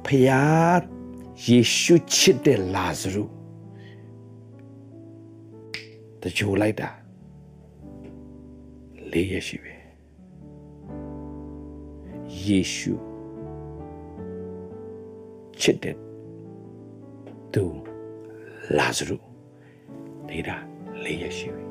[0.05, 0.82] ဖရား
[1.45, 3.24] ယေရှုချစ်တဲ့လာဇရု
[6.22, 6.89] တကြိုလိုက်တာ
[9.12, 9.70] လေးရရှိပဲ
[12.45, 12.93] ယေရှု
[15.61, 15.95] ချစ်တဲ့
[17.53, 17.63] သူ
[18.77, 19.17] လာဇရု
[20.29, 20.55] ဒေတာ
[21.03, 21.65] လေးရရှိပြီ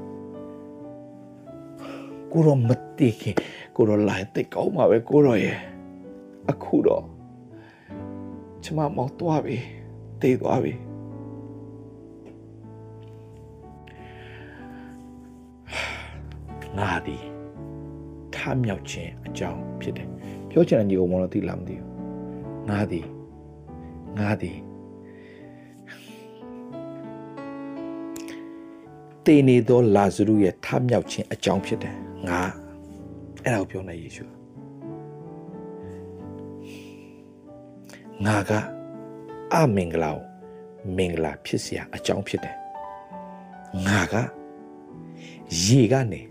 [2.32, 3.36] ကိုရောမတိခင်
[3.76, 5.58] ကိုရောလာတဲ့ကောင်းပါပဲကိုရောရဲ့
[6.50, 7.04] အခုတော့
[8.62, 9.56] ကျမမောက်သွားပြီ
[10.20, 10.74] တေးသွားပြီ
[16.78, 17.16] ငါဒီ
[18.34, 20.08] ထမြောက်ခြင်းအကြောင်းဖြစ်တယ်
[20.49, 21.89] ပြောချင်တဲ့ညီကောင်မလို့သိလားမသိဘူး
[22.69, 23.05] ငါသည်
[24.19, 24.57] ငါသည်
[29.25, 31.95] တေနေသောလာဇရုရဲ့ထမြောက်ခြင်းအကြောင်းဖြစ်တယ်
[32.29, 32.41] ငါ
[33.43, 34.25] အဲ့ဒါကိုပြောနေယေရှု
[38.25, 38.51] ငါက
[39.53, 40.23] အမင်္ဂလာကို
[40.97, 42.55] မင်္ဂလာဖြစ်เสียအကြောင်းဖြစ်တယ်
[43.87, 44.15] ငါက
[45.65, 46.21] ရေကနေ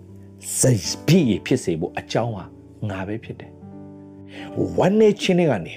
[0.58, 2.44] စိတ်ပြည့်ဖြစ်စေဖို့အကြောင်းဟာ
[2.90, 3.52] ငါပဲဖြစ်တယ်
[4.77, 5.73] ဝမ်းနေခြင်းတွေကနေ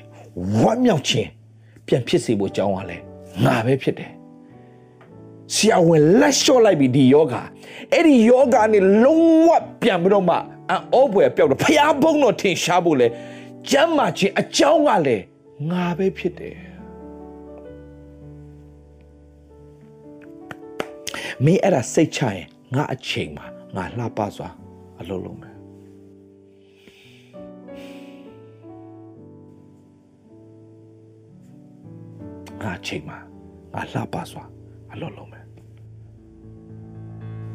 [0.62, 1.28] ဝမ်းမြောက်ခြင်း
[1.86, 2.96] ပြန်ဖြစ်စေဖို့အကြောင်းဟာလဲ
[3.44, 4.12] ငါပဲဖြစ်တယ်
[5.55, 7.34] ဆရာဝန်လက်လျှော့လိုက်ပြီဒီယောဂ
[7.92, 9.48] အဲ့ဒီယောဂနဲ့လုံးဝ
[9.82, 10.36] ပြန်ပြီးတော့မှ
[10.70, 13.07] အောပွဲပျောက်တော့ဖျားဘုံတော့ထင်ရှားဖို့လဲ
[13.70, 15.24] ကျမ်းမာခြင်းအကြောင်းကလည်း
[15.70, 16.57] ငါပဲဖြစ်တယ်
[21.44, 23.46] မင်းအဲ့ဒါစိတ်ချရင်ငါအချိန်မှာ
[23.76, 24.48] ငါလှပစွာ
[25.00, 25.51] အလုပ်လုပ်မယ်
[32.62, 33.18] ငါချိန်မှာ
[33.74, 34.44] ငါလှပစွာ
[34.92, 35.44] အလုပ်လုပ်မယ်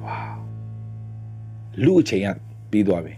[0.06, 0.20] ဝါ
[1.84, 2.28] လူအချိန်က
[2.72, 3.14] ပြီးသွားပြီ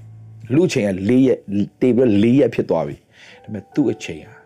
[0.53, 1.39] လူအချိန်က၄ရက်
[1.81, 3.01] တေပြီး၄ရက်ဖြစ်သွားပြီဒါ
[3.43, 4.37] ပေမဲ့သူ့အချိန်ဟာ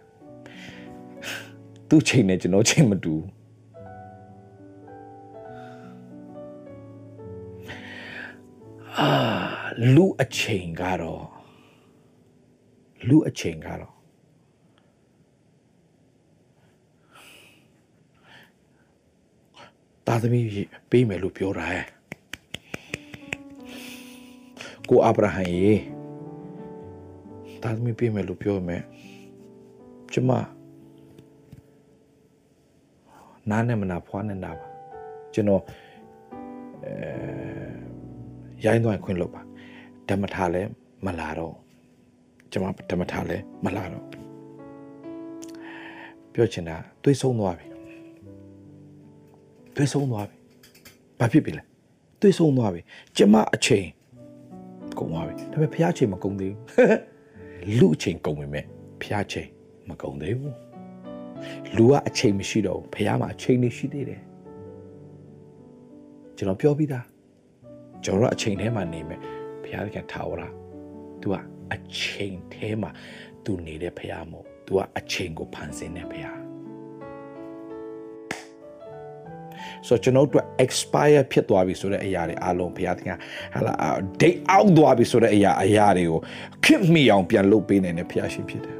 [1.89, 3.27] သူ့ချိန်နဲ့ကျွန်တော်ချိန်မတူဘူး
[8.99, 9.09] အာ
[9.95, 11.25] လူအချိန်ကတော့
[13.07, 13.92] လူအချိန်ကတော့
[20.07, 20.39] တာသမီ
[20.89, 21.85] ပေးမယ်လို့ပြောတာဟဲ့
[24.89, 25.73] ကိုအာဗြဟံရေ
[27.63, 28.83] တာသမီပေးမယ်လို့ပြောမယ်
[30.13, 30.31] ကျမ
[33.49, 34.67] နားနဲ့မနာဖွားနေတာပါ
[35.33, 35.61] ကျွန်တော်
[36.85, 39.41] အဲရိုင်းသွားခွင့်လို့ပါ
[40.09, 40.69] ဓမ္မထာလည်း
[41.05, 41.55] မလာတော့
[42.51, 44.05] ကျမဓမ္မထာလည်းမလာတော့
[46.33, 47.72] ပြောချင်တာတွေးဆုံးသွားပြီ
[49.76, 50.36] တွေးဆုံးသွားပြီ
[51.18, 51.62] ဘာဖြစ်ပြီလဲ
[52.20, 52.80] တွေးဆုံးသွားပြီ
[53.16, 53.86] ကျမအချိန်
[54.98, 58.64] ကုန်သွားပြီဒါပေမဲ့ဖះအချိန်မကုန်သေးဘူးလူအချိန်ကုန်ပြီမဲ့
[59.00, 59.48] ဖះအချိန်
[59.88, 60.54] မကုန်သေးဘူး
[61.76, 64.22] လူကအချိန်မရှိတော့ဘူးဖះမှာအချိန်နေရှိသေးတယ်
[66.36, 67.06] ကျွန်တော်ပြောပြီးသား
[68.04, 69.20] ကျွန်တော်အချိန်ထဲမှာနေမယ်
[69.64, 70.42] ဖះကထာဝရ
[71.20, 71.34] तू က
[71.72, 72.90] အချိန်ထဲမှာ
[73.44, 76.41] तू နေတဲ့ဖះမို့ तू ကအချိန်ကိုဖန်ဆင်းတဲ့ဖះ
[79.87, 83.17] ဆိုကျွန်တော်တို့ expire ဖြစ်သွားပြီဆိုတဲ့အရာတွေအားလုံးဘုရားသခင်
[83.53, 83.73] ဟာလာ
[84.21, 86.19] date out သွားပြီဆိုတဲ့အရာအရာတွေကို
[86.65, 88.77] ခင်မိအောင်ပြန်လုပ်ပေးနိုင်တဲ့ဘုရားရှင်ဖြစ်တယ်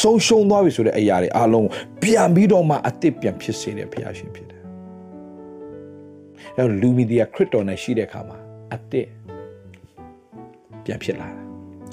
[0.00, 1.68] ဆုံးရှုံးသွားပြီဆိုတဲ့အရာတွေအားလုံး
[2.02, 4.62] ပြန်ပြီးတော့မှအသစ်ပြန်ဖြစ်စေတဲ့ဘုရားရှင်ဖြစ်တယ်
[6.56, 8.38] အဲလူမီဒီယာခရစ်တော်နဲ့ရှိတဲ့အခါမှာ
[8.74, 9.06] အသစ်
[10.84, 11.42] ပြန်ဖြစ်လာတာ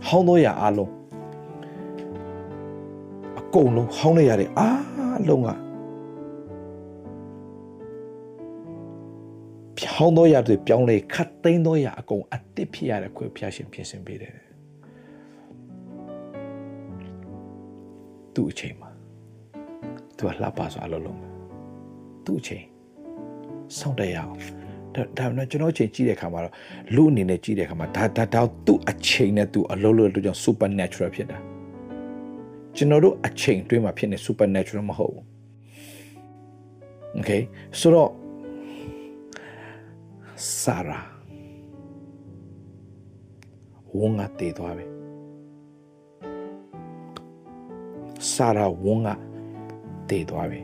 [0.07, 0.91] ဟောင်းသောရာအားလုံး
[3.39, 5.49] အကုန်လုံးဟောင်းတဲ့ရာတွေအားလုံးက
[9.98, 14.34] ဖြောင်းသောရာတွေပြောင်းလဲခတ်သိမ်းသောရာအကုန်အသစ်ဖြစ်ရတဲ့ခွေဖျားရှင်ပြင်ဆင်ပေးတယ်
[18.34, 18.89] သူ့အချိန်မှာ
[20.18, 21.32] သူကလှပစွာအလုပ်လုပ်မယ်
[22.26, 22.64] သူ့အချိန်
[23.78, 24.34] စောင့်တရအောင်
[24.96, 26.54] ဒါဒါနဲ့ကျွန်တော်အချိန်ကြည့်တဲ့အခါမှာတော့
[26.96, 31.38] လူအနေနဲ့ကြည့်တဲ့အခါမှာဒါဒါတော့သူ့အချိန်နဲ့သူအလုပ်လုပ်လို့ကြောင့် supernatural ဖြစ်တာ
[32.76, 35.24] ကျွန်တော်တို့အချိန်တွင်းမှာဖြစ်နေ supernatural မဟုတ်ဘူး
[37.18, 37.41] okay
[37.80, 38.12] ဆိုတော့
[40.38, 40.99] ဆာရာ
[43.97, 44.86] ဝငါတည်သွားပြီ
[48.33, 49.13] ဆာရာဝငါ
[50.09, 50.61] တည်သွားပြီ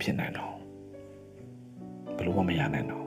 [0.00, 0.54] ဖြစ်နိုင်တော့
[2.16, 3.04] ဘယ်လိုမှမရနိုင်တော့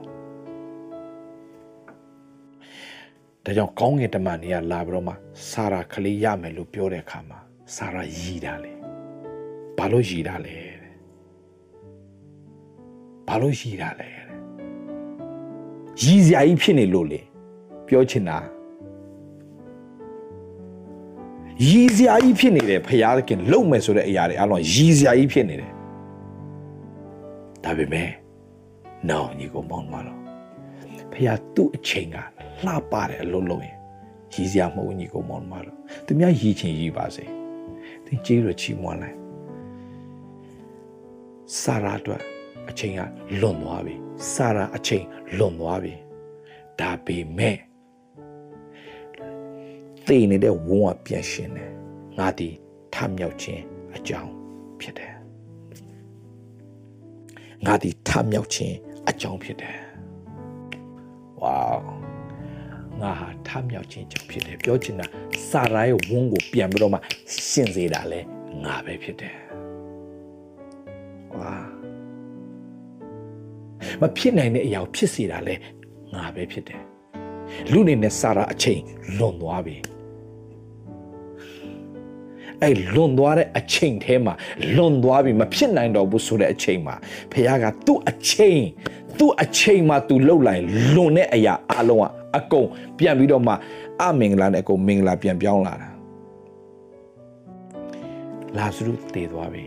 [3.44, 5.14] ဒါကြောင့်ကောင်းငင်တမန်တွေကလာပြီးတော့မှ
[5.50, 7.38] ဆာရာကလေးရမယ်လို့ပြောတဲ့အခါမှာ
[7.76, 8.72] ဆာရာရည်တာလေ
[9.78, 10.56] ဘာလို့ရည်တာလဲ
[13.28, 14.10] ဘာလို့ရည်တာလဲ
[16.02, 17.20] ရည်စရာကြီးဖြစ်နေလို့လေ
[17.86, 18.38] ပြောချင်တာ
[21.68, 25.72] ရည်စရာကြီးဖြစ်နေတယ်ဖရာသခင်လုံမယ်ဆိုတဲ့အရာတွေအလုံးရည်စရာကြီးဖြစ်နေတယ်
[27.64, 28.08] ဒါပေမဲ့
[29.08, 30.20] နောင်ညီကိုမောင်းမလို့
[31.12, 32.16] ဖရာသူ့အချိန်က
[32.64, 33.76] လှပါတယ်အလုံးလုံးရင်
[34.34, 35.76] ရည်စရာမဟုတ်ညီကိုမောင်းမလို့
[36.06, 37.24] သူများရည်ချင်ရည်ပါစေ
[38.04, 39.16] သင်ကြီးရချီးမွမ်းလိုက်
[41.60, 42.22] စာရာအတွက်
[42.68, 43.00] အချိန်က
[43.40, 43.94] လွန်သွားပြီ
[44.32, 45.04] စာရာအချိန်
[45.38, 45.94] လွန်သွားပြီ
[46.80, 47.56] ဒါပေမဲ့
[50.06, 51.70] သိနေတဲ့ဝုန်းကပြန်ရှင်တယ်
[52.18, 52.48] ငါဒီ
[52.94, 53.62] ထမြောက်ခြင်း
[53.96, 54.32] အကြောင်း
[54.80, 55.14] ဖြစ်တယ်
[57.66, 58.74] ငါဒီထမြောက်ခြင်း
[59.08, 59.78] အကြောင်းဖြစ်တယ်
[61.42, 61.58] ဝေါ
[63.00, 65.06] ငါဟာထမြောက်ခြင်းအကြောင်းဖြစ်တယ်ပြောချင်တာ
[65.50, 66.98] စာရာရဲ့ဝုန်းကိုပြန်ပြီးတော့မှ
[67.48, 68.20] ရှင်းစေတာလဲ
[68.64, 69.36] ငါပဲဖြစ်တယ်
[71.38, 71.77] ဝါ
[74.02, 75.54] မဖြစ်နိုင်တဲ့အရာကိုဖြစ်စေတာလဲ
[76.14, 76.80] ငါပဲဖြစ်တယ်
[77.72, 78.80] လူနေနဲ့စာရာအချိန်
[79.18, 79.76] လွန်သွားပြီ
[82.62, 84.34] အဲ့လွန်သွားတဲ့အချိန်ထဲမှာ
[84.76, 86.94] လွန်သွားပြီမဖြစ်နိုင်တော့ဘူးဆိုတဲ့အချိန်မှာ
[87.32, 88.60] ဖခင်ကသူ့အချိန်
[89.18, 90.62] သူ့အချိန်မှာသူလှုပ်လိုက်
[90.94, 92.04] လွန်တဲ့အရာအလုံးက
[92.36, 92.68] အကုန်
[92.98, 93.54] ပြန်ပြီးတော့မှ
[94.02, 95.88] အမင်္ဂလာနဲ့အကုန်မင်္ဂလာပြန်ပြောင်းလာတာ
[98.56, 99.64] လာဇရုတည်သွားပြီ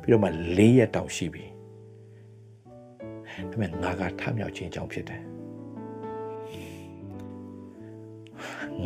[0.00, 1.44] ပြီးတော့မှ၄ရက်တောင်ရှိပြီ
[3.36, 5.22] ဒါပေမဲ့ငါကထမြောက်ခြင်းကြောင့်ဖြစ်တယ်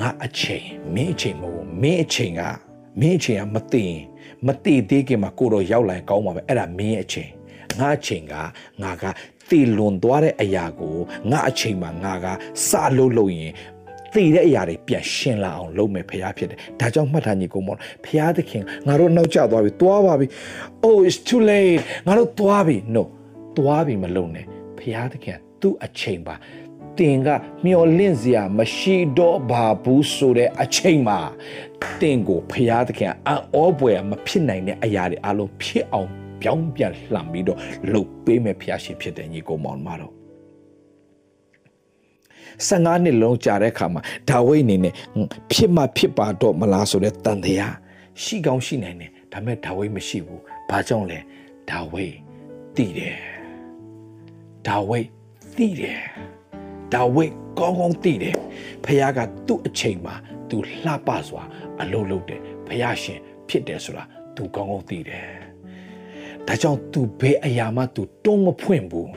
[0.01, 2.43] ငါအချိန်မင်းအချိန်မဟုတ်မင်းအချိန်က
[3.01, 4.03] မင်းအချိန်ကမသိရင်
[4.47, 7.31] မသိသေးခင်မှာကိုတော့ရောက်လာရင်ကောင်းပါပဲအဲ့ဒါမင်းအချိန်
[7.79, 8.35] ငါအချိန်က
[8.83, 9.05] ငါက
[9.49, 10.97] တည်လွန်သွားတဲ့အရာကို
[11.31, 12.27] ငါအချိန်မှာငါက
[12.69, 13.53] စလို့လို့ရင်
[14.15, 20.27] တည်တဲ့အရာတွေပြန်ရှင်းလာအောင်လုပ်မယ်ဖရားဖြစ်တယ်ဒါကြောင့်မှတ်ထားညီကောင်မောဖရားသခင်ငါတို့နောက်ကျသွားပြီသွားပါပြီ
[20.87, 23.05] oh it's too late ငါတို့သွားပြီ no
[23.57, 24.47] သွားပြီမလုပ်နဲ့
[24.79, 26.35] ဖရားသခင်သူ့အချိန်ပါ
[26.99, 27.29] တင်က
[27.65, 31.19] မျောလင့်စရာမရှိတော့ပါဘူးဆိုတဲ့အချိန်မှာ
[32.01, 36.09] တင်ကိုဖရာသခင်အံ့ဩပွေမဖြစ်နိုင်တဲ့အရာတွေအလုံးဖြစ်အောင်
[36.41, 37.59] ပြောင်းပြန်လှန်ပြီးတော့
[37.91, 40.15] လှုပ်ပေးမယ်ဖရာရှင်ဖြစ်တဲ့ညီကိုမောင်မတော်
[42.69, 44.95] 15နှစ်လုံးကြာတဲ့အခါမှာဒါဝိဒ်အနေနဲ့
[45.53, 47.75] ဖြစ်မှဖြစ်ပါတော့မလားဆိုတဲ့တန်တရား
[48.23, 51.19] ရှိကောင်းရှိနိုင်တယ်ဒါပေမဲ့ဒါဝိဒ်မရှိဘူးဘာကြောင့်လဲ
[51.71, 52.15] ဒါဝိဒ်
[52.77, 53.30] တည်တယ်
[54.71, 55.07] ဒါဝိဒ်
[55.57, 56.01] တည်တယ်
[56.95, 58.37] ဒါဝိတ်ကောင်းကောင်းသိတယ်
[58.85, 60.15] ဖခင်ကသူ့အချိန်မှာ
[60.49, 61.43] သူလှပစွာ
[61.81, 63.19] အလုပ်လုပ်တယ်ဖခင်ရှင်
[63.49, 64.05] ဖြစ်တယ်ဆိုတာ
[64.37, 65.27] သူကောင်းကောင်းသိတယ်
[66.47, 69.11] ဒါကြောင့်သူဘယ်အရာမှသူတုံးမဖွင့်ဘူး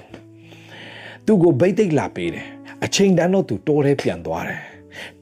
[1.26, 2.48] သူကိုဗိတ်သိက်လာပေးတယ်
[2.84, 4.62] အချိန်တန်တော့သူတိုးထဲပြန်သွားတယ်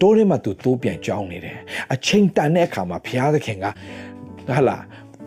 [0.01, 1.57] တိုးထဲမှာသူတိုးပြန်ကြောင်းနေတယ်
[1.93, 3.65] အချိန်တန်တဲ့အခါမှာဘုရားသခင်က
[4.47, 4.77] ဟာလာ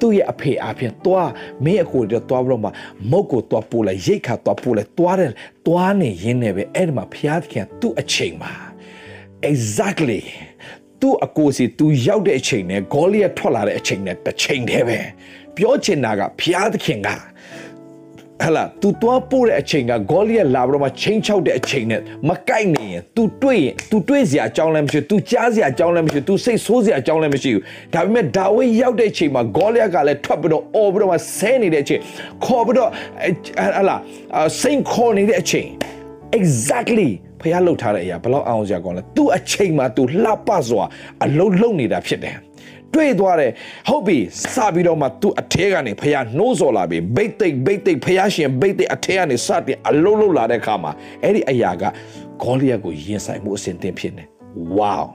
[0.01, 1.30] သူ့ရဲ့အဖေအဖေသွား
[1.64, 2.70] မင်းအကိုတွေသွားပြီးတော့မှ
[3.11, 5.32] မုတ်ကိုသွားပို့လိုက်ရိတ်ခါသွားပို့လိုက်သွားတယ်
[5.66, 8.53] သွားနေရင်းနဲ့ပဲအဲ့ဒီမှာဖျားသခင်သူ့အချိန်မှာ
[9.51, 10.22] exactly
[11.01, 14.99] သူသူ့အကိုစီသူရောက်တဲ့အချိန်နဲ့ဂေါလိယထွက်လာတဲ့အချိန်နဲ့တစ်ချိန်တည်းပဲ
[15.57, 17.09] ပြောချင်တာကဘုရားသခင်က
[18.43, 32.01] ဟလာ तू တွားပို့တဲ့အချိန်ကဂေါလိယလာပြီးတော့မှချင်းချောက်တဲ့အချိန်နဲ့မကိုက်နေရင် तू တွေ့ရင် तू တွေ့စရာအကြောင်းလည်းမရှိ तू ကြားစရာအကြောင်းလည်းမရှိ तू စိတ်ဆိုးစရာအကြောင်းလည်းမရှိဘူးဒါပေမဲ့ဒါဝိရောက်တဲ့အချိန်မှာဂေါလိယကလည်းထွက်ပြီးတော့အော်ပြီးတော့မှဆဲနေတဲ့အချိန်
[32.45, 32.89] ခေါ်ပြီးတော့
[33.78, 33.95] ဟလာ
[34.62, 35.68] စိတ်ခေါ်နေတဲ့အချိန်
[36.39, 37.10] exactly
[37.41, 40.84] ဖះလှုပ်ထားတဲ့အရာဘယ်လောက်အောင်စရာကောင်းလဲ तू အချိန်မှာ तू လှပစွာ
[41.24, 42.36] အလုံးလုံးနေတာဖြစ်တယ်
[42.93, 43.51] တွေ့သွားတယ်
[43.89, 44.18] ဟုတ်ပြီ
[44.53, 50.91] စပြီးတော့မှ तू အထဲကနေဖះနှိုးစော်လာပြီဘိတ်သိက်ဘိတ်သိက်ဖះရှင်ဘိတ်သိက်အထဲကနေစတင်အလုံးလုံးလာတဲ့ခါမှာ
[51.24, 51.84] အဲ့ဒီအရာက
[52.43, 54.24] ဂေါလိယကိုရင်ဆိုင်မှုအစဉ်တင်ဖြစ်နေ
[54.78, 55.05] wow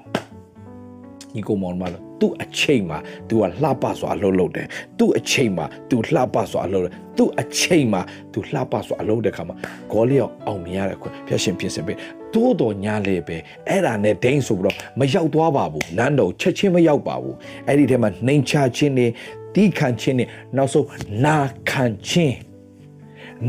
[1.34, 4.66] ညီကိုမောင်မလို့သူ့အချိန်မှာ तू ကလှပစွာအလုပ်လုပ်တယ်
[4.98, 8.00] သူ့အချိန်မှာ तू လှပစွာအလုပ်တယ်သူ့အချိန်မှာ
[8.32, 9.56] तू လှပစွာအလုပ်တဲ့ခါမှာ
[9.92, 11.98] ဂေါလိယအောင်မြင်ရတဲ့ခွင့်ဖျက်ရှင်ပြင်ဆင်ပေး
[12.33, 17.35] တိုးတော်ညာလေပဲအဲ့ဒါနဲ့ဒိန်းဆိုပြီးတော့မရောက်သွားပါဘူးနန်းတော်ချက်ချင်းမရောက်ပါဘူး
[17.67, 19.07] အဲ့ဒီထဲမှာနှိမ်ချခြင်းနေ
[19.55, 20.25] တီးခံခြင်းနေ
[20.57, 20.85] နောက်ဆုံး
[21.25, 21.37] နာ
[21.69, 22.37] ခံခြင်း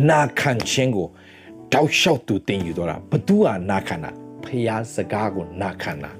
[0.08, 1.08] နာခံခြင်းကို
[1.72, 4.10] တောက်လျှောက်သူတင်ယူတော့တာဘသူကနာခံတာ
[4.44, 6.10] ဖျားစကားကိုနာခံတာ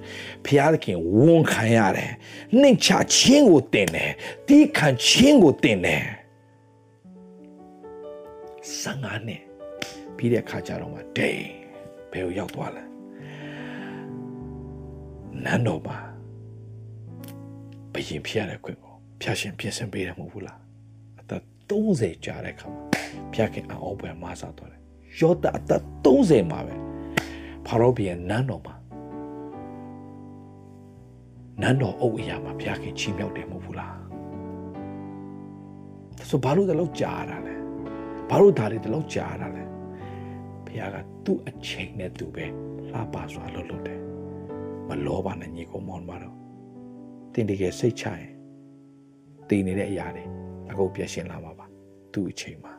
[0.44, 2.12] ဖျားသခင်ဝန်ခံရတယ်
[2.60, 4.10] နှိမ်ချခြင်းကိုတင်တယ်
[4.48, 6.04] တီးခံခြင်းကိုတင်တယ်
[8.80, 9.40] စံငါနဲ့
[10.16, 11.59] ပြီးတဲ့အခါကျတော့မှဒိန်း
[12.12, 12.82] ဘယ်ကိုရောက်သွားလဲ
[15.44, 15.96] နန်းတော်မှာ
[17.92, 20.58] ဘယင်ဖျက်ရတဲ့ခွင့်ကိုဖျက်ရှင်ပြင်ဆင်ပေးတယ်မဟုတ်ဘူးလား
[21.20, 22.82] အသက်30ကြာတဲ့ခါမှာ
[23.34, 24.80] ဖျက်ခင်အောပွဲမဆာတော့တယ်
[25.20, 26.74] ယောသအသက်30မှာပဲ
[27.66, 28.74] ဖာရောဘီရဲ့နန်းတော်မှာ
[31.60, 33.94] နန်းတော်အုပ်အရာမှာဖျက်ခင်ချီးမြှောက်တယ်မဟုတ်ဘူးလား
[36.28, 37.54] ဆိုဘာလို့တလို့ကြာရတာလဲ
[38.30, 39.64] ဘာလို့ဒါတွေတလို့ကြာရတာလဲ
[40.70, 42.46] ဘုရားကသူ့အချိန်နဲ့သူပဲ
[42.90, 44.00] လှပစွာလှုပ်လှုပ်တယ်
[44.88, 46.36] မလောပါနဲ့ညီကောင်မောင်မတော်
[47.32, 48.30] တင်တကယ်စိတ်ချရင်
[49.48, 50.24] တည်နေတဲ့အရာတွေ
[50.70, 51.66] အကုန်ပြည့်ရှင်းလာမှာပါ
[52.12, 52.72] သူ့အချိန်မှာ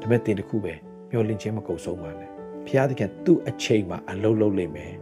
[0.00, 0.74] ဒါပေမဲ့တင်တခုပဲ
[1.10, 2.30] မျောလင့်ခြင်းမကုန်ဆုံးပါနဲ့
[2.66, 4.92] ဘုရားသခင်သူ့အချိန်မှာအလုံးလုံးလိမ့်မယ်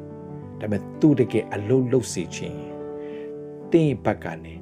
[0.61, 2.59] ဒါပေမဲ့သူ့တကယ်အလုံးလုံးစေခြင်း
[3.73, 4.55] တင်းဘက်ကနေ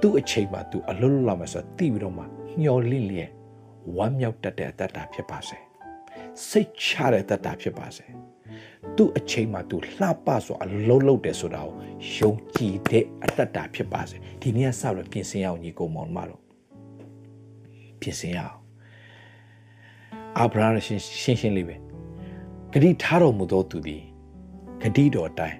[0.00, 2.24] သူ့အချိန်မှာသူအလုံးလုံးလာမယ်ဆိုတော့တည်ပြီးတော့မှ
[2.60, 3.30] မျောလင့်လျက်
[3.96, 5.58] ဝမ်းမြောက်တတ်တဲ့အတ္တဖြစ်ပါစေ
[6.48, 8.06] စိတ်ချတဲ့အတ္တဖြစ်ပါစေ
[8.96, 11.74] သူ့အချိန်မှာသူလှပဆိုအလုံးလုံးတယ်ဆိုတာကို
[12.16, 16.40] ယုံကြည်တဲ့အတ္တဖြစ်ပါစေဒီနေ့ကစပြီးပြင်ဆင်ရအောင်ညီကောင်မောင်မတော်
[18.00, 18.58] ပြင်ဆင်ရအောင်
[20.38, 21.76] အာဗြဟံရှင်းရှင်းရှင်းလေးပဲ
[22.72, 24.02] ဂတိထားတော်မူသောသူသည်
[24.82, 25.58] ဂတိတော်အတိုင်း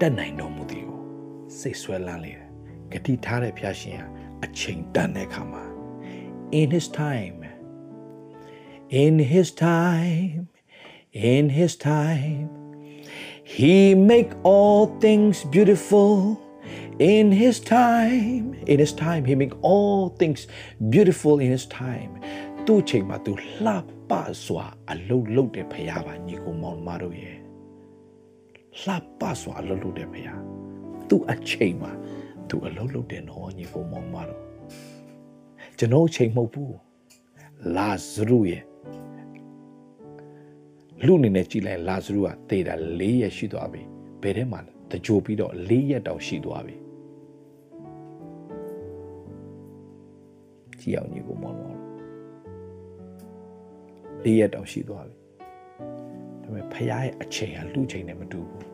[0.00, 0.98] တက်နိုင်တော်မူသည်ကို
[1.58, 2.46] စိတ်ဆွဲလန်းလေတယ်
[2.92, 4.06] ဂတိထားတဲ့ဖျားရှင်ဟာ
[4.44, 5.64] အချိန်တန်တဲ့အခါမှာ
[6.59, 7.39] in his time
[9.03, 10.47] in his time
[11.33, 12.49] in his time
[13.55, 16.39] he make all things beautiful
[16.99, 20.47] in his time in his time he make all things
[20.93, 22.11] beautiful in his time
[22.65, 23.31] သူ့ချိန်မှာသူ
[23.63, 23.73] လှ
[24.09, 24.11] ပ
[24.45, 27.37] စွာအလုံးလုံးတဲ့ဖရာပါညီကိုမောင်မတို့ရဲ့
[28.81, 30.33] လှပစွာအလုံးလုံးတဲ့ဖရာ
[31.09, 31.91] သူ့အချိန်မှာ
[32.49, 34.41] သူအလုံးလုံးတဲ့နော်ညီကိုမောင်မတို့
[35.80, 36.76] ကျွန်တော်ချိန်မဟုတ်ဘူး
[37.76, 38.62] လာဇရုရဲ့
[41.04, 43.82] လူအနေနဲ့ကြည်လိုက်လာဇရုကတေတာ၄ရက်ရှိသွားပြီ
[44.22, 44.60] ဘယ်ထဲမှာ
[44.90, 46.76] တကြိုပြီးတော့၄ရက်တောင်ရှိသွားပြီ
[50.80, 51.78] ကြည်အောင်ညီကိုမောင်မောင်
[54.24, 55.16] ၄ရက်တောင်ရှိသွားပြီ
[56.42, 58.64] ဒါပေမဲ့ဖခင်ရဲ့အချိန်ဟာလူချိန်နဲ့မတူဘူး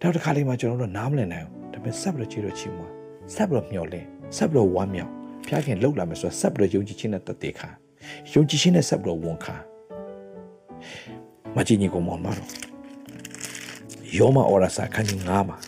[0.00, 2.88] တော့တစ်ခါလေးမှကျွန်တော်တို့နားမလည်နိုင်ဘူးဒါပေမဲ့ဆက်ပြီးတော့ချီတော့ချီမွာ
[3.34, 5.17] ဆက်ပြီးတော့မျောလင်းဆက်ပြီးတော့ဝမ်းမြောက်
[5.48, 7.68] ဖခင်လှုပ်လာမယ်ဆိုတော့ဆက်ပြီးတော့ယုံကြည်ခြင်းနဲ့တသက်ခါ
[8.32, 9.56] ယုံကြည်ခြင်းနဲ့ဆက်ပြီးတော့ဝန်ခါ
[11.56, 12.48] မကြည့်ညီကိုမောင်မတော်
[14.16, 15.58] ယောမဩရစာခန်းကြီး9မှာ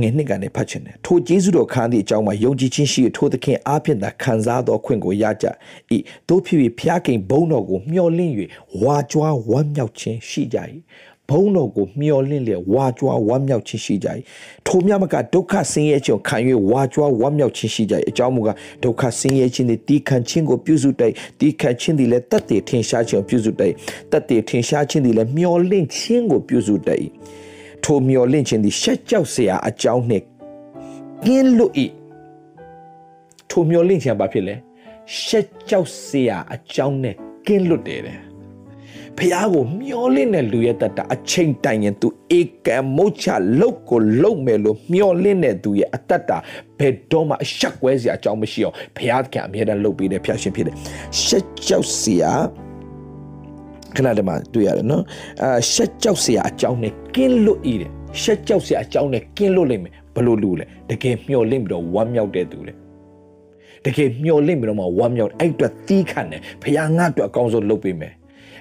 [0.00, 5.46] ငယ်နှစ်ကနေဖတ်ချင်တယ်ထိုကျေးဇူးတော်ခံသည့်အကြောင်းမှာယုံကြည်ခြင်းရှိထိုသခင်အားဖြင့်သာခံစားသောခွင့်ကိုရကြ၏
[6.28, 8.32] တို့ဖြစ်ပြီးဖျားခင်ဘုံတော်ကိုမျှော်လင့်၍
[8.82, 10.58] ဝါကြွားဝမ်းမြောက်ခြင်းရှိကြ၏
[11.30, 14.08] ဘုံတော်ကိုမျောလင့်လျက်ဝါကြွားဝမ်းမြောက်ခြင်းရှိကြ၏
[14.66, 16.36] ထိုမြတ်မကဒုက္ခဆင်းရဲခြင်းခံ၍
[16.70, 23.74] ဝါကြွားဝမ်းမြောက်ခြင်းရှိကြ၏အကြောင်းမူကားဒုက္ခဆင်းရဲခြင်းသည်တီးခံခြင်းကိုပြုစုတိုက်တီးခံခြင်းသည်လည်းတတ်တည်ထင်ရှားခြင်းကိုပြုစုတိုက်
[24.12, 27.02] တတ်တည်ထင်ရှားခြင်းသည်လည်းမျောလင့်ခြင်းကိုပြုစုတိုက်၏
[27.84, 30.24] ထိုမျောလင့်ခြင်းသည်ရှက်ကြောက်စရာအကြောင်းနှင့်
[31.24, 31.72] ကင်းလွတ်၏
[33.50, 34.54] ထိုမျောလင့်ခြင်းဘာဖြစ်လဲ
[35.22, 37.14] ရှက်ကြောက်စရာအကြောင်းနဲ့
[37.46, 38.33] ကင်းလွတ်တယ်တဲ့
[39.18, 42.08] ဖះကိုမျောလင့်တဲ့လူရဲ့တတအချိန်တိုင်ရင်သူ
[42.38, 43.26] ဧကံမုတ်ချ
[43.60, 46.30] လုတ်ကိုလုတ်မယ်လို့မျောလင့်တဲ့သူရဲ့အတ္တ
[46.78, 50.76] ဘယ်တော့မှအရှက်ကွဲစရာအကြောင်းမရှိအောင်ဖះကအမြဲတမ်းလုတ်ပေးတဲ့ဖះရှင်ဖြစ်တယ်
[51.24, 52.32] ရှက်ကြောက်စရာ
[53.96, 55.04] ခဏတည်းမှာတွေ့ရတယ်နော်
[55.42, 57.90] အာရှက်ကြောက်စရာအကြောင်းနဲ့ကင်းလွတ်ဤတယ်
[58.22, 62.72] ရှက်ကြောက်စရာအကြောင်းနဲ့ကင်းလွတ်လိမ့်မယ်ဘလို့လူလဲတကယ်မျော်လင့်ပြီးတော့ဝမ်းမြောက်တဲ့သူလေ
[63.84, 68.12] တကယ်မျော်လင့်ပြီးတော့မှဝမ်းမြောက်အဲ့အတွက်သီးခံတယ်ဖခင်ငါ့အတွက်အကောင်းဆုံးလုပ်ပေးမယ်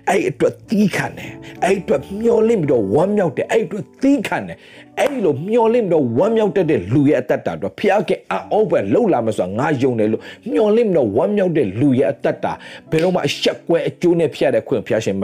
[0.09, 1.33] အဲ့အတွက်သီးခံတယ်
[1.63, 4.57] အဲ့အတွက်မျောလင့်ပြီးတော့ဝမ်းမြောက်တယ်အဲ့အတွက်သီးခံတယ်
[4.99, 12.53] အဲ့လိုမျောလင့်ပြီးတော့ဝမ်းမြောက်တတ်တဲ့လူရဲ့အတ္တတာတော့ဖခင်အောက်ပဲလှုပ်လာမဆိုတာငါယုံတယ်လို့မျောလင့်ပြီးတော့ဝမ်းမြောက်တဲ့လူရဲ့အတ္တတာ
[12.89, 15.23] ဘယ်တော့မှအဆက်ကွဲအကျိုးနဲ့ဖျက်တဲ့ခွင့်ဖျက်ရှင်မ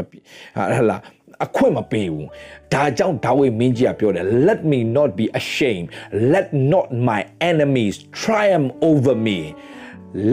[0.58, 1.02] ဟာလား
[1.46, 2.28] အခွင့်မပေးဘူး
[2.74, 5.88] ဒါကြောင့်ဒါဝိမင်းကြီးကပြောတယ် let me not be ashamed
[6.34, 7.22] let not my
[7.52, 9.40] enemies triumph over me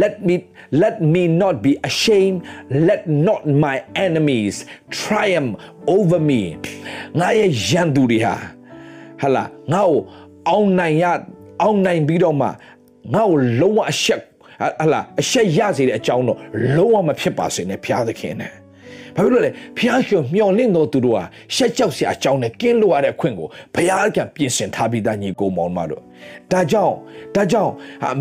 [0.01, 0.34] let me
[0.82, 2.38] let me not be ashamed
[2.88, 4.54] let not my enemies
[5.00, 5.52] triumph
[5.96, 6.42] over me
[7.20, 8.34] ငါရဲ့ရန်သူတွေဟာ
[9.20, 9.98] ဟာလာငါ့ကို
[10.48, 11.04] အောင်နိုင်ရ
[11.62, 12.46] အောင်နိုင်ပြီးတော့မှ
[13.14, 14.20] ငါ့ကိုလုံးဝအဆက်
[14.80, 16.38] ဟာလာအဆက်ရစေတဲ့အကြောင်းတော့
[16.76, 18.52] လုံးဝမဖြစ်ပါစေနဲ့ဘုရားသခင်နဲ့
[19.16, 21.22] ဘာဖြစ်လို့လဲဖျားရှင်မျော်လင့်တော်သူတို့ဟာ
[21.54, 26.02] ရှက်ကြောက်စရာအကြောင်းနဲ့ကင်းလို့ရတဲ့အခွင့်ကိုဘုရားကပြင်ဆင်ထားပြီးသားညီကိုမောင်မတို့
[26.52, 26.94] ဒါကြောင့်
[27.34, 27.72] ဒါကြောင့်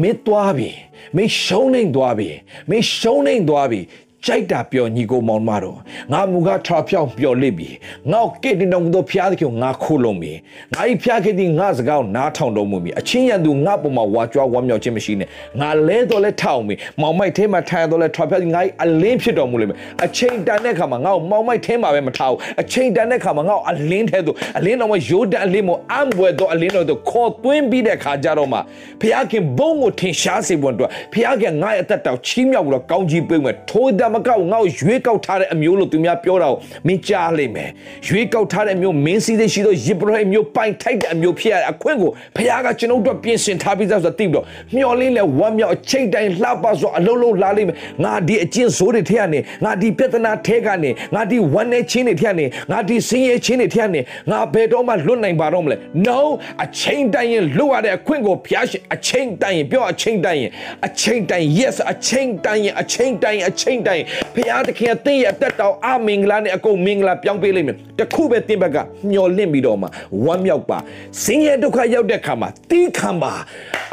[0.02, 0.70] မင်းသွားပြီ
[1.16, 2.30] မင်းရှုံးနေသွားပြီ
[2.70, 3.80] မင်းရှုံးနေသွားပြီ
[4.28, 5.78] ကြိုက်တာပြောညီကိုမောင်မတော်
[6.12, 7.70] ငါမူကားထော်ဖြောင်းပြောလိပြီ
[8.12, 10.34] ငါ့ကိတ္တိတော်မူသောဖျားသခင်ငါခိုးလုံးပြီ
[10.74, 15.30] ငါဤဖျားခဲ့သည်ငါစကားကိုနားထောင်တော်မူမည်အချင်းရန်သူငါပုံမှာဝါကြွားဝမ်းမြောက်ခြင်းမရှိနဲ့
[15.62, 28.60] ငါလဲတော်လဲထောင်ပြီမောင်မိုက်ထဲမှာထိုင်တော်လဲထော်ဖြောင်းငါအလင်းဖြစ်တော်မူလိမ့်မယ်အချိန်တန်တဲ့ခါမှာငါ့ကိုမောင်မိုက်ထဲမှာပဲမထားဘူးအချိန်တန်တဲ့ခါမှာငါ့ကိုအလင်းထဲသို့အလင်းတော်မှာရိုးတန်အလင်းမို့အံဘွယ်တော်အလင်းတော်သို့ခေါ်သွင်းပြီးတဲ့ခါကြတော့မှ
[29.02, 36.58] ဖျားခင်ဘုံကိုထင်ရှားစေဖို့အတွက်ဖျားခင်ငါ့ရဲ့အသက်တော်ချီးမြှောက်ပြီးတော့ကောင်းကြီးပေးမယ်ထိုးတမကောက်ငါ့ကိုရွေးကောက်ထားတဲ့အမျိုးလို့သူများပြောတာကို
[36.88, 37.70] မင်းကြားလိမ့်မယ်
[38.08, 44.46] ရွေးကောက်ထားတဲ့အမျိုးမင်းစည်းစိတ်ရှိသောယေဘရဟိမျိုးပိုင်ထိုက်တဲ့အမျိုးဖြစ်ရတဲ့အခွင့်ကိုဖခင်ကကျွန်ုပ်တို့ပြင်ဆင်ထားပြီးသားဆိုတော့သိပြီးတော့
[44.76, 54.00] မျော်လင့်လဲဝမ်းမြောက်အချိန်တိုင်းလှပဆိုအလုံးလုံးလာလိမ့်မယ်ငါဒီအကျင့်ဆိုးတွေထဲကနေငါဒီပြဿနာထဲကနေငါဒီဝမ်းနေချင်းတွေထဲကနေငါဒီဆင်းရဲချင်းတွေထဲကနေ
[54.32, 55.76] ငါဘယ်တော့မှလွတ်နိုင်ပါတော့မလဲ
[56.08, 56.20] no
[56.64, 60.52] အချိန်တိုင်းရင်လွတ်ရတဲ့အခွင့်ကိုဖခင်ရှင်အချိန်တိုင်းရင်ပြောအချိန်တိုင်းရင်
[60.86, 64.04] အချိန်တိုင်း yes အချိန်တိုင်းရင်အချိန်တိုင်းအချိန်တိုင်း
[64.36, 68.78] ဖခင်တခင်သင်ရဲ့အသက်တော်အမင်္ဂလာနဲ့အကုန်မင်္ဂလာပြောင်းပေးလိမ့်မယ်တခုပဲသင်ဘက်က
[69.12, 69.88] မျော်လင့်ပြီးတော့မှ
[70.26, 70.78] ဝမ်းမြောက်ပါ
[71.24, 73.34] ဆင်းရဲဒုက္ခရောက်တဲ့ခါမှာတီးခံပါ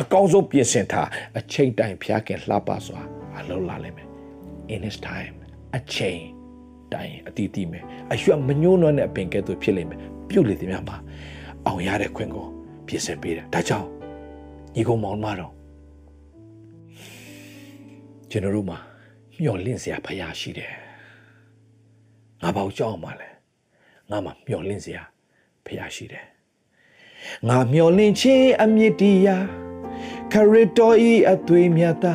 [0.01, 1.09] အကောင်းဆုံးပြင်ဆင်ထား
[1.39, 3.01] အချိန်တိုင်းဖျားခင်လှပစွာ
[3.39, 4.09] အလုံးလာလိမ့်မယ်
[4.75, 5.35] in his time
[5.77, 6.21] အချိန်
[6.95, 10.97] တိုင်းအတီးတီးမယ်အရွက်မညှိုးနွမ်းတဲ့အပင်ကဲ့သို့ဖြစ်လိမ့်မယ်ပြုတ်လေသည်များမှာ
[11.67, 12.47] အောင်ရတဲ့ခွင့်ကို
[12.87, 13.87] ပြင်ဆင်ပေးတယ်ဒါကြောင့်
[14.75, 15.53] ညီကောင်မောင်မတော်
[18.31, 18.79] ကျွန်တော်တို့မှာ
[19.43, 20.73] မျော်လင့်စရာဖရာရှိတယ်
[22.43, 23.29] ငါဘာကြောက်မှာလဲ
[24.11, 25.03] ငါမှမျော်လင့်စရာ
[25.67, 26.25] ဖရာရှိတယ်
[27.49, 29.47] ငါမျော်လင့်ခြင်းအမြင့်တရား
[30.33, 32.15] ခရစ်တော်ဤအသွေးမြတ်တာ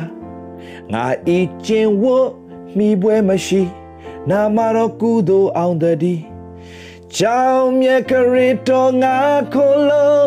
[0.92, 1.06] ငါ
[1.36, 2.28] ဤကျင်ဝတ်
[2.76, 3.62] မိပွဲမရှိ
[4.30, 6.22] နာမတော်ကုသိုလ်အောင်တည်း
[7.16, 9.16] ကြောင်မြတ်ခရစ်တော်ငါ
[9.52, 10.26] ခိုလုံး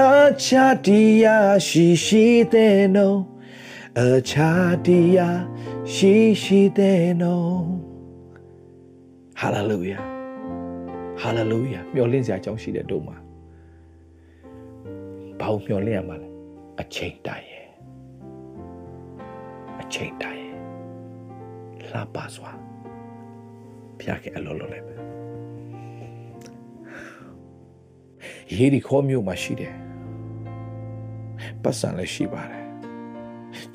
[0.00, 0.02] အ
[0.44, 0.88] ချာတ
[1.22, 3.31] ရားရှိရှိတဲ့နော်
[4.00, 4.50] အချာ
[4.86, 5.40] တရား
[5.94, 7.64] ရှိရှိတဲ့နော်
[9.40, 10.00] ဟာလေလုယာ
[11.20, 13.16] ဟာလေလုယာမျော်လင့်စရာအကြောင်းရှိတဲ့တို့မှာ
[15.40, 16.28] ဘာလို့မျော်လင့်ရမှာလဲ
[16.80, 17.66] အချိန်တိုင်ရဲ့
[19.80, 20.56] အချိန်တိုင်ရဲ့
[21.92, 22.50] လာပါစွာ
[24.00, 24.94] ဖျားခဲ့အလောလောလိုက်ပဲ
[28.56, 29.74] ရေဒီခေါ်မျိုးမှာရှိတယ်
[31.62, 32.61] ပတ်စံလည်းရှိပါတယ်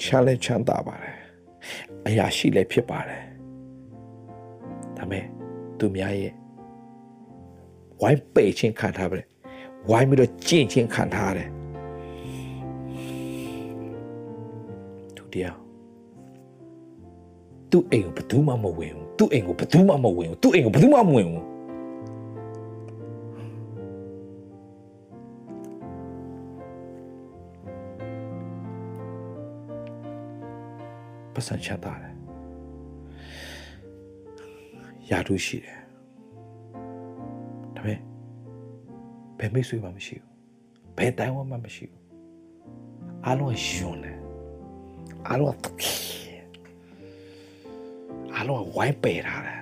[0.02, 1.16] ချမ်းလည်းချမ်းသာပါတယ်
[2.08, 3.24] အရာရှိလည်းဖြစ်ပါတယ်
[4.98, 5.24] ဒါမဲ့
[5.80, 6.34] သူများရဲ့
[8.02, 9.28] ဝိုင်းပိတ်ချင်းခံထားပါတယ်
[9.90, 11.50] ဝိုင်းပြီးတော့ကျင့်ချင်းခံထားတယ်
[15.16, 15.58] သူတရား
[17.72, 21.57] သူ့အိမ်ကိုဘယ်သူမှမဝင်ဘူးသူ့အိမ်ကိုဘယ်သူမှမဝင်ဘူးသူ့အိမ်ကိုဘယ်သူမှမဝင်ဘူး
[31.38, 32.14] ပတ်စံချတာတယ်
[35.10, 35.80] ယာထုရှိတယ်
[37.76, 38.00] ဒါပေမဲ့
[39.38, 40.32] ဘယ်မိတ်ဆွေမှမရှိဘူး
[40.98, 42.04] ဘယ်တိုင်းဝမှမရှိဘူး
[43.26, 44.18] အားလုံးယွန်းတယ်
[45.28, 45.56] အားလုံး
[48.36, 49.60] အားလုံးဝိုင်းပယ်ထားတယ်